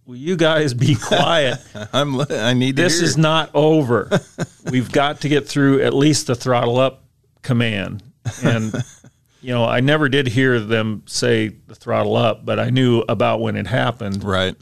[0.06, 1.58] "Will you guys be quiet?
[1.92, 2.20] I'm.
[2.30, 2.82] I need to.
[2.82, 3.04] this hear.
[3.08, 4.10] is not over.
[4.72, 7.04] We've got to get through at least the throttle up
[7.42, 8.02] command."
[8.42, 8.74] And
[9.40, 13.40] you know, I never did hear them say the throttle up, but I knew about
[13.40, 14.24] when it happened.
[14.24, 14.56] right.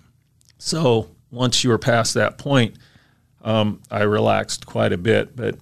[0.58, 2.76] So once you were past that point,
[3.42, 5.34] um, I relaxed quite a bit.
[5.34, 5.56] But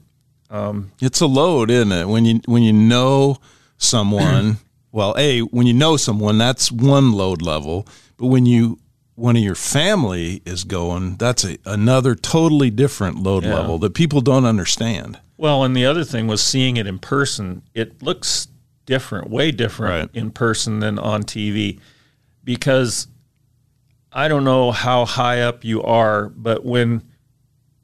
[0.51, 2.07] Um, it's a load, isn't it?
[2.09, 3.38] When you when you know
[3.78, 4.59] someone,
[4.92, 7.86] well, a when you know someone, that's one load level.
[8.16, 8.78] But when you
[9.14, 13.55] one of your family is going, that's a, another totally different load Yeah.
[13.55, 15.18] level that people don't understand.
[15.38, 17.62] Well, and the other thing was seeing it in person.
[17.74, 18.49] It looks
[18.84, 20.22] different, way different Right.
[20.22, 21.78] in person than on TV
[22.44, 23.09] because
[24.12, 27.03] I don't know how high up you are, but when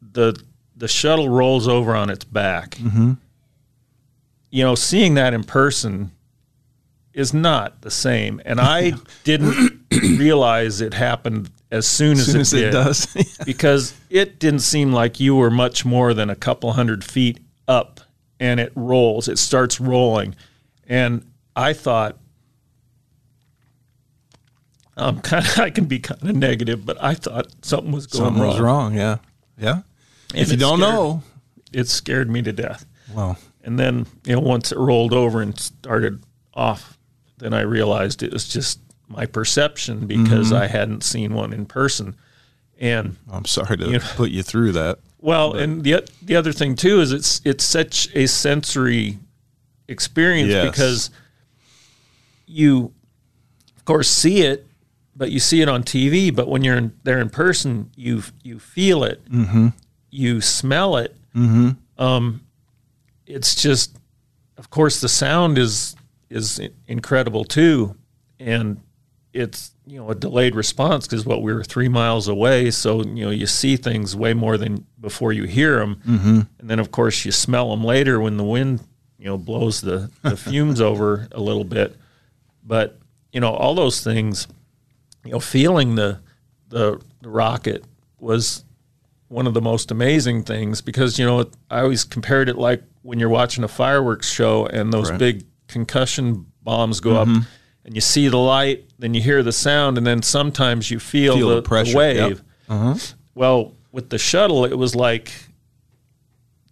[0.00, 0.34] the
[0.82, 2.76] the shuttle rolls over on its back,
[4.50, 6.10] you know, seeing that in person
[7.14, 8.42] is not the same.
[8.44, 13.16] And I didn't realize it happened as soon as, As soon it, as did it
[13.16, 17.38] does, because it didn't seem like you were much more than a couple hundred feet
[17.68, 18.00] up
[18.40, 20.34] and it rolls it starts rolling
[20.88, 21.24] and
[21.54, 22.18] i thought
[24.96, 28.24] um, kind of, I can be kind of negative, but I thought something was going
[28.24, 28.50] something wrong.
[28.50, 28.94] was wrong.
[28.94, 29.18] Yeah,
[29.56, 29.82] yeah.
[30.32, 31.22] And if you don't scared- know,
[31.72, 32.84] it scared me to death.
[33.14, 36.22] well, And then, you know, once it rolled over and started
[36.54, 36.98] off,
[37.38, 40.62] then I realized it was just my perception because Mm-hmm.
[40.62, 42.14] I hadn't seen one in person.
[42.80, 44.98] And I'm sorry to You- put you through that.
[45.20, 49.18] Well, and the the other thing too is it's it's such a sensory
[49.86, 50.68] experience Yes.
[50.70, 51.10] because
[52.46, 52.92] you,
[53.76, 54.66] of course, see it,
[55.14, 56.34] but you see it on TV.
[56.34, 59.68] But when you're in, there in person, you you feel it, mm-hmm.
[60.12, 61.16] You smell it.
[61.34, 61.70] Mm-hmm.
[62.00, 62.42] Um,
[63.26, 63.98] it's just,
[64.56, 65.96] of course, the sound is
[66.30, 67.96] is incredible too,
[68.38, 68.80] and
[69.32, 73.24] it's you know a delayed response because what we were three miles away, so you
[73.24, 76.40] know you see things way more than before you hear them, mm-hmm.
[76.58, 78.80] and then of course you smell them later when the wind
[79.18, 81.96] you know blows the, the fumes over a little bit.
[82.64, 82.98] But
[83.32, 84.46] you know all those things,
[85.24, 86.20] you know, feeling the
[86.68, 87.84] the, the rocket
[88.18, 88.64] was
[89.32, 93.18] one of the most amazing things because you know I always compared it like when
[93.18, 95.18] you're watching a fireworks show and those Right.
[95.18, 97.40] big concussion bombs go up mm-hmm.
[97.86, 101.34] and you see the light, then you hear the sound, and then sometimes you feel,
[101.36, 102.16] Feel the, the the pressure, wave.
[102.16, 102.38] yep.
[102.68, 102.94] Uh-huh.
[103.34, 105.32] Well, with the shuttle, it was like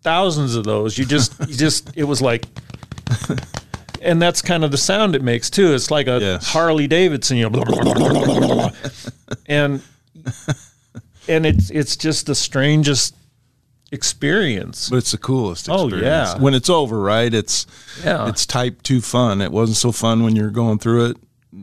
[0.02, 0.98] thousands of those.
[0.98, 2.44] You just, you just, it was like,
[4.02, 5.74] and that's kind of the sound it makes too.
[5.74, 6.46] It's like a Yes.
[6.52, 8.70] Harley Davidson, you know,
[9.46, 9.82] and
[11.30, 13.14] and it's it's just the strangest
[13.92, 14.88] experience.
[14.88, 16.38] But it's the coolest Oh, yeah.
[16.38, 17.32] When it's over, right?
[17.32, 17.66] It's
[18.04, 18.28] Yeah.
[18.28, 19.40] it's type two fun.
[19.40, 21.16] It wasn't so fun when you're going through it,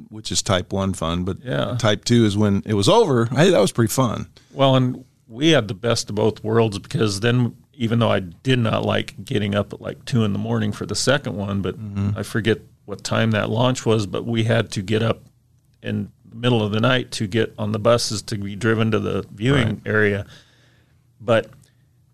[0.09, 1.23] which is type one fun.
[1.23, 1.75] But Yeah.
[1.79, 3.25] type two is when it was over.
[3.27, 4.27] Hey, that was pretty fun.
[4.53, 8.59] Well, and we had the best of both worlds because then, even though I did
[8.59, 11.77] not like getting up at like two in the morning for the second one, but
[11.79, 12.17] mm-hmm.
[12.17, 15.23] I forget what time that launch was, but we had to get up
[15.81, 19.25] the middle of the night to get on the buses to be driven to the
[19.33, 20.25] viewing area.
[21.19, 21.49] But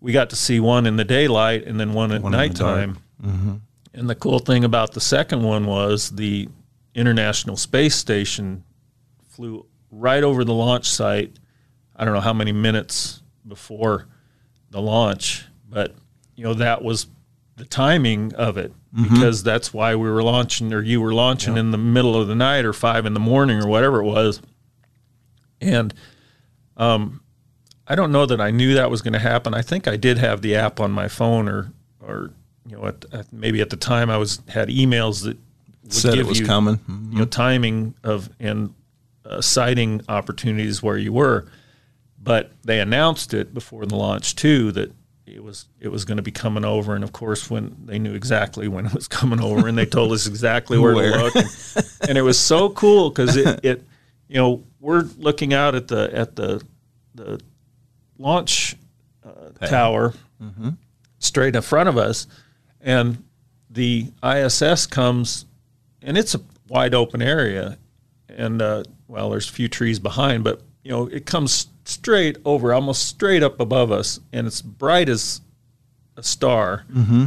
[0.00, 2.54] we got to see one in the daylight and then one at One in the
[2.54, 2.76] dark.
[2.76, 2.98] nighttime.
[3.22, 3.54] Mm-hmm.
[3.94, 6.48] And the cool thing about the second one was the
[6.94, 8.64] International Space Station
[9.28, 11.38] flew right over the launch site.
[11.96, 14.06] I don't know how many minutes before
[14.70, 15.94] the launch, but
[16.34, 17.06] you know that was
[17.56, 21.72] the timing of it because that's why we were launching or you were launching in
[21.72, 24.40] the middle of the night or five in the morning or whatever it was.
[25.60, 25.92] And
[26.76, 27.20] um,
[27.88, 29.52] I don't know that I knew that was going to happen.
[29.52, 32.30] I think I did have the app on my phone or or
[32.66, 35.36] you know at, at, maybe at the time I was had emails that
[35.82, 36.76] would Said give it was you coming.
[36.76, 37.12] Mm-hmm.
[37.12, 38.74] you know timing of and
[39.24, 41.46] uh, sighting opportunities where you were
[42.22, 44.92] but they announced it before the launch too that
[45.26, 46.94] it was it was going to be coming over.
[46.94, 50.12] And of course when they knew exactly when it was coming over and they told
[50.12, 51.12] us exactly where, Where.
[51.12, 51.36] to look.
[51.36, 53.84] And, and it was so cool because it, it
[54.28, 56.62] you know we're looking out at the at the
[57.14, 57.40] the
[58.18, 58.76] launch
[59.24, 60.14] uh, tower
[61.18, 62.26] straight in front of us.
[62.80, 63.24] And
[63.70, 65.46] the ISS comes
[66.02, 67.78] and it's a wide open area.
[68.28, 72.72] And uh, well there's a few trees behind but you know it comes straight over
[72.72, 75.40] almost straight up above us and it's bright as
[76.16, 77.26] a star mm-hmm.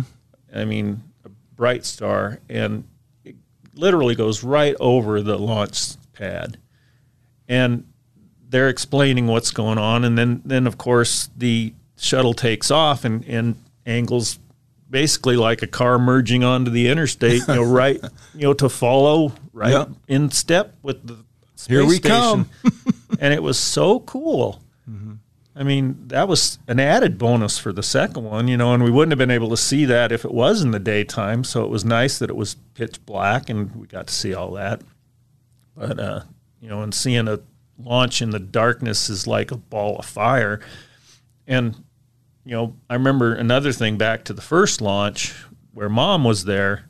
[0.56, 2.84] i mean a bright star and
[3.24, 3.36] it
[3.76, 6.58] literally goes right over the launch pad
[7.48, 7.86] and
[8.50, 13.24] they're explaining what's going on and then then of course the shuttle takes off and
[13.26, 13.56] and
[13.86, 14.40] angles
[14.90, 18.00] basically like a car merging onto the interstate you know right
[18.34, 19.90] you know to follow right Yep.
[20.08, 21.18] in step with the
[21.56, 22.10] space Here we station.
[22.10, 22.50] come.
[23.20, 24.62] and it was so cool
[25.60, 28.92] I mean, that was an added bonus for the second one, you know, and we
[28.92, 31.44] wouldn't have been able to see that if it was in the daytime.
[31.44, 34.52] So it was nice that it was pitch black and we got to see all
[34.52, 34.82] that.
[35.76, 36.22] But, uh,
[36.62, 37.40] you know, and seeing a
[37.80, 40.60] launch in the darkness is like a ball of fire.
[41.48, 41.84] And,
[42.46, 45.34] you know, I remember another thing back to the first launch
[45.74, 46.86] where mom was there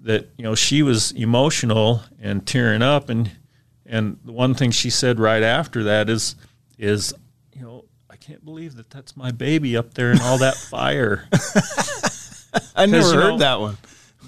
[0.00, 3.10] that, you know, she was emotional and tearing up.
[3.10, 3.32] And,
[3.90, 6.36] and the one thing she said right after that is,
[6.78, 7.12] is,
[7.54, 11.26] you know, I can't believe that that's my baby up there in all that fire.
[12.74, 13.76] I never heard know- that one.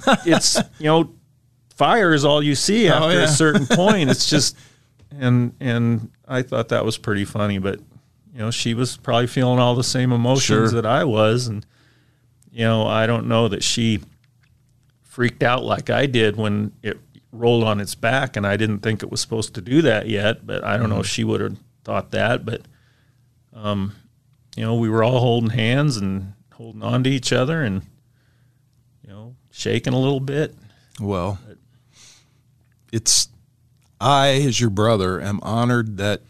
[0.26, 1.14] it's you know
[1.76, 3.22] fire is all you see oh, after Oh, yeah.
[3.22, 4.56] a certain point it's just
[5.12, 7.78] and and i thought that was pretty funny but
[8.32, 10.68] you know she was probably feeling all the same emotions Sure.
[10.70, 11.64] that i was and
[12.50, 14.00] you know i don't know that she
[15.04, 16.98] freaked out like i did when it
[17.32, 20.46] rolled on its back and i didn't think it was supposed to do that yet
[20.46, 22.62] but i don't know if she would have thought that but
[23.54, 23.94] um
[24.54, 27.82] you know we were all holding hands and holding on to each other and
[29.02, 30.54] you know shaking a little bit
[31.00, 31.38] Well,
[32.92, 33.28] it's
[34.00, 36.22] I, as your brother, am honored that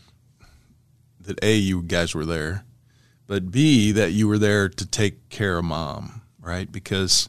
[1.21, 2.65] that a you guys were there,
[3.27, 6.71] but b that you were there to take care of mom, right?
[6.71, 7.29] Because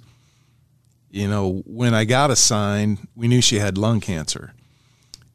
[1.14, 4.54] you know when I got assigned, we knew she had lung cancer,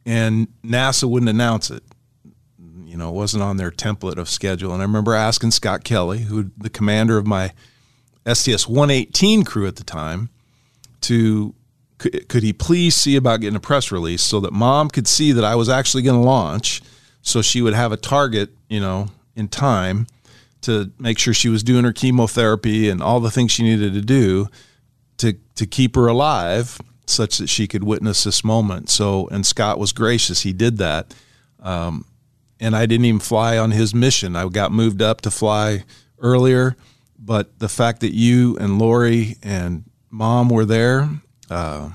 [0.05, 1.85] and NASA wouldn't announce it.
[2.85, 4.73] You know, it wasn't on their template of schedule.
[4.73, 7.53] And I remember asking Scott Kelly, who the commander of my
[8.27, 10.31] STS 118 crew at the time,
[11.03, 11.55] to
[11.99, 15.31] could, could he please see about getting a press release so that mom could see
[15.31, 16.83] that I was actually going to launch
[17.23, 20.09] so she would have a target, you know, in time
[20.63, 24.01] to make sure she was doing her chemotherapy and all the things she needed to
[24.01, 24.49] do
[25.19, 28.91] to to keep her alive such that she could witness this moment.
[28.91, 31.15] So, and Scott was gracious; he did that.
[31.61, 32.05] Um,
[32.61, 34.35] and I didn't even fly on his mission.
[34.35, 35.85] I got moved up to fly
[36.19, 36.77] earlier,
[37.19, 41.09] but the fact that you and Lori and Mom were there,
[41.51, 41.91] uh,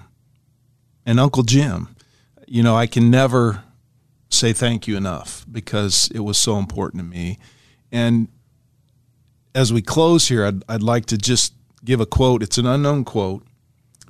[1.05, 1.95] and Uncle Jim,
[2.47, 3.63] you know, I can never
[4.30, 7.39] say thank you enough because it was so important to me.
[7.91, 8.28] And
[9.53, 11.53] as we close here, I'd, I'd like to just
[11.84, 12.41] give a quote.
[12.43, 13.45] It's an unknown quote,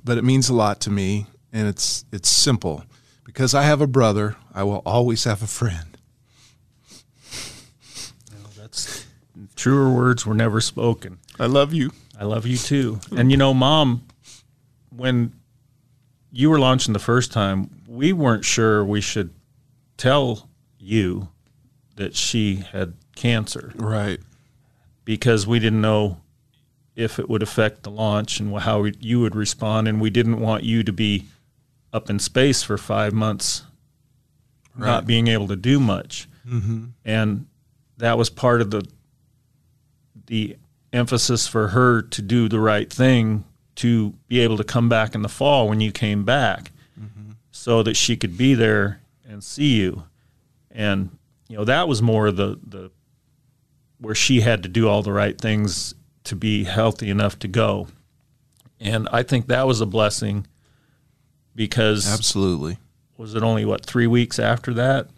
[0.04, 2.84] but it means a lot to me, and it's it's simple.
[3.24, 5.96] Because I have a brother, I will always have a friend.
[8.56, 9.06] That's
[9.56, 11.18] truer words were never spoken.
[11.38, 11.90] I love you.
[12.18, 13.00] I love you too.
[13.16, 14.06] And you know, mom,
[14.90, 15.32] when
[16.32, 19.30] you were launching the first time, we weren't sure we should
[19.96, 20.48] tell
[20.78, 21.28] you
[21.96, 24.18] that she had cancer Right.
[25.04, 26.20] because we didn't know
[26.96, 29.88] if it would affect the launch and how you would respond.
[29.88, 31.26] And we didn't want you to be
[31.92, 33.62] up in space for five months,
[34.76, 36.28] not being able to do much.
[36.46, 36.86] Mm-hmm.
[37.04, 37.46] And
[37.98, 38.86] that was part of the
[40.26, 40.56] the
[40.92, 45.22] emphasis for her to do the right thing to be able to come back in
[45.22, 46.70] the fall when you came back
[47.50, 50.04] so that she could be there and see you
[50.70, 51.16] and
[51.48, 52.90] you know that was more the the
[53.98, 57.88] where she had to do all the right things to be healthy enough to go
[58.80, 60.46] and i think that was a blessing
[61.54, 62.78] because Absolutely.
[63.16, 65.08] was it only what three weeks after that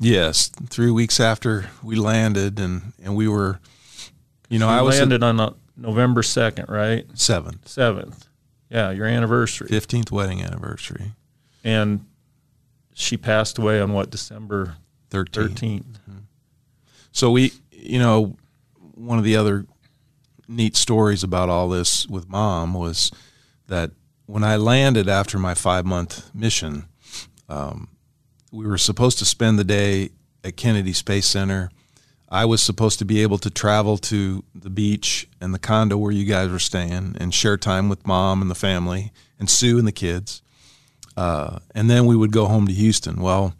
[0.00, 0.48] Yes.
[0.48, 3.60] Three weeks after we landed, and, and we were,
[4.48, 7.06] you know, You I was at landed on uh, November 2nd, right?
[7.14, 7.66] Seventh.
[7.66, 8.22] 7th.
[8.70, 9.68] Yeah, your anniversary.
[9.68, 11.12] 15th wedding anniversary,
[11.64, 12.06] And
[12.94, 14.76] she passed away on what, December
[15.10, 15.48] 13.
[15.50, 15.84] 13th?
[17.12, 18.36] So we, you know,
[18.94, 19.66] one of the other
[20.50, 23.10] neat stories about all this with mom was
[23.68, 23.92] that
[24.26, 26.86] when I landed after my five month mission,
[27.48, 27.88] um,
[28.52, 30.10] we were supposed to spend the day
[30.44, 31.70] at Kennedy Space Center.
[32.28, 36.12] I was supposed to be able to travel to the beach and the condo where
[36.12, 39.86] you guys were staying and share time with mom and the family and Sue and
[39.86, 40.42] the kids.
[41.16, 43.20] Uh, and then we would go home to Houston.
[43.20, 43.54] Well,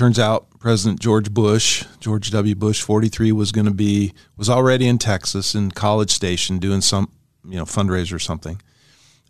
[0.00, 2.54] turns out President George Bush, George W.
[2.54, 7.10] Bush, 43, was going to be was already in Texas in College Station doing some
[7.44, 8.62] you know fundraiser or something.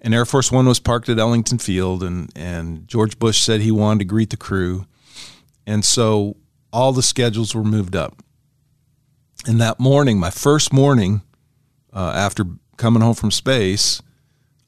[0.00, 3.72] And Air Force One was parked at Ellington Field, and and George Bush said he
[3.72, 4.86] wanted to greet the crew,
[5.66, 6.36] and so
[6.72, 8.22] all the schedules were moved up.
[9.48, 11.22] And that morning, my first morning
[11.92, 12.44] uh, after
[12.76, 14.02] coming home from space,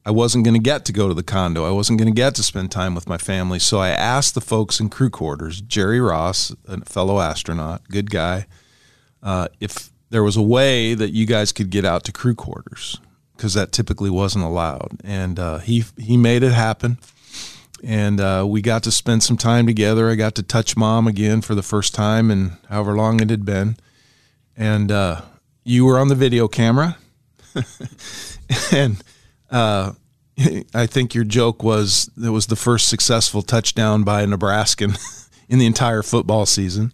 [0.04, 1.64] I wasn't going to get to go to the condo.
[1.64, 3.58] I wasn't going to get to spend time with my family.
[3.58, 8.46] So I asked the folks in crew quarters, Jerry Ross, a fellow astronaut, good guy,
[9.22, 12.98] uh, if there was a way that you guys could get out to crew quarters
[13.36, 15.00] because that typically wasn't allowed.
[15.02, 16.98] And uh, he he made it happen.
[17.82, 20.08] And uh, we got to spend some time together.
[20.08, 23.44] I got to touch mom again for the first time in however long it had
[23.44, 23.76] been.
[24.56, 25.22] And uh,
[25.64, 26.96] you were on the video camera.
[28.72, 29.02] and
[29.52, 29.92] uh,
[30.74, 34.94] I think your joke was it was the first successful touchdown by a Nebraskan
[35.48, 36.92] in the entire football season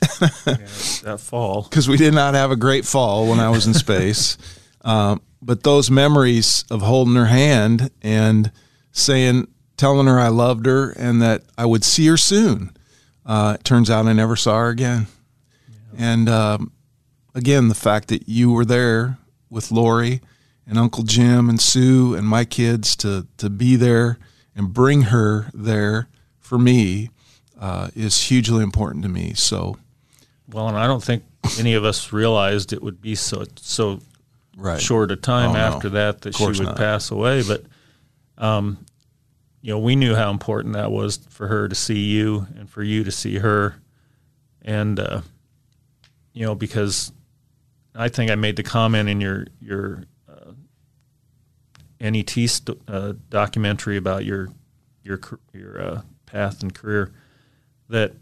[0.20, 1.62] That fall.
[1.62, 4.38] because we did not have a great fall when I was in space.
[4.82, 8.50] Um, but those memories of holding her hand and
[8.92, 12.76] saying, telling her I loved her and that I would see her soon.
[13.24, 15.06] Uh, it turns out I never saw her again.
[15.96, 16.72] And um,
[17.34, 19.18] again, the fact that you were there
[19.50, 20.20] with Lori
[20.70, 24.18] and Uncle Jim and Sue and my kids to to be there
[24.54, 26.08] and bring her there
[26.38, 27.10] for me
[27.60, 29.34] uh, is hugely important to me.
[29.34, 29.76] So,
[30.48, 31.24] Well, and I don't think
[31.58, 34.00] any of us realized it would be so so
[34.56, 35.58] right, short a time Oh, no.
[35.58, 36.76] after that that she would not.
[36.76, 37.42] pass away.
[37.42, 37.64] But,
[38.38, 38.78] um,
[39.62, 42.82] you know, we knew how important that was for her to see you and for
[42.82, 43.74] you to see her.
[44.62, 45.20] And, uh,
[46.32, 47.12] you know, because
[47.94, 50.04] I think I made the comment in your, your,
[52.00, 54.48] NET st- uh, documentary about your,
[55.02, 55.20] your,
[55.52, 57.12] your, uh, path and career
[57.88, 58.14] that,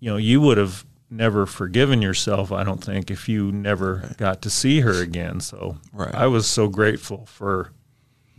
[0.00, 4.42] you know, you would have never forgiven yourself, I don't think, if you never got
[4.42, 5.40] to see her again.
[5.40, 6.14] So Right.
[6.14, 7.72] I was so grateful for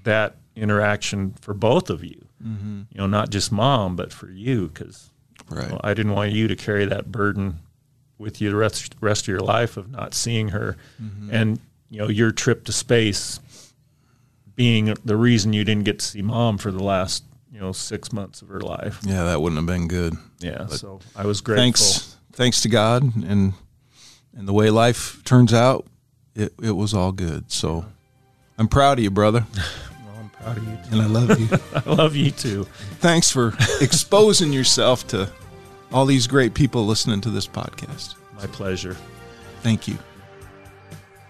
[0.03, 2.27] that interaction for both of you.
[2.43, 2.81] Mm-hmm.
[2.91, 5.09] You know, not just mom, but for you, because
[5.49, 5.71] right.
[5.81, 7.59] I didn't want you to carry that burden
[8.17, 10.75] with you the rest, rest of your life of not seeing her.
[11.01, 11.29] Mm-hmm.
[11.33, 11.59] And,
[11.89, 13.39] you know, your trip to space
[14.57, 18.11] being the reason you didn't get to see mom for the last, you know, six
[18.11, 18.99] months of her life.
[19.03, 20.15] Yeah, that wouldn't have been good.
[20.39, 20.65] Yeah.
[20.67, 21.63] So I was grateful.
[21.63, 23.53] Thanks, thanks to God and
[24.35, 25.85] and the way life turns out,
[26.35, 27.49] it it was all good.
[27.51, 27.85] So
[28.57, 29.45] I'm proud of you, brother.
[30.05, 30.91] Well, I'm proud Proud of you too.
[30.91, 31.59] and I love you.
[31.91, 32.63] I love you too.
[32.99, 35.31] Thanks for exposing yourself to
[35.91, 38.15] all these great people listening to this podcast.
[38.35, 38.95] My pleasure.
[39.61, 39.97] Thank you.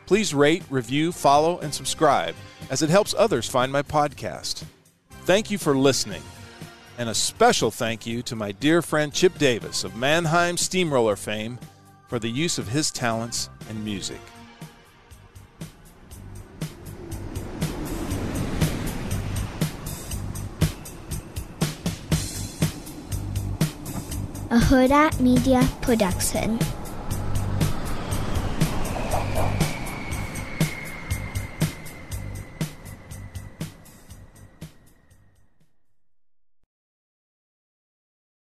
[0.07, 2.33] Please rate, review, follow, and subscribe
[2.69, 4.63] as it helps others find my podcast.
[5.25, 6.23] Thank you for listening.
[6.97, 11.59] And a special thank you to my dear friend Chip Davis of Mannheim Steamroller fame
[12.07, 14.21] for the use of his talents and music.
[24.49, 26.57] A Hurrdat Media Production.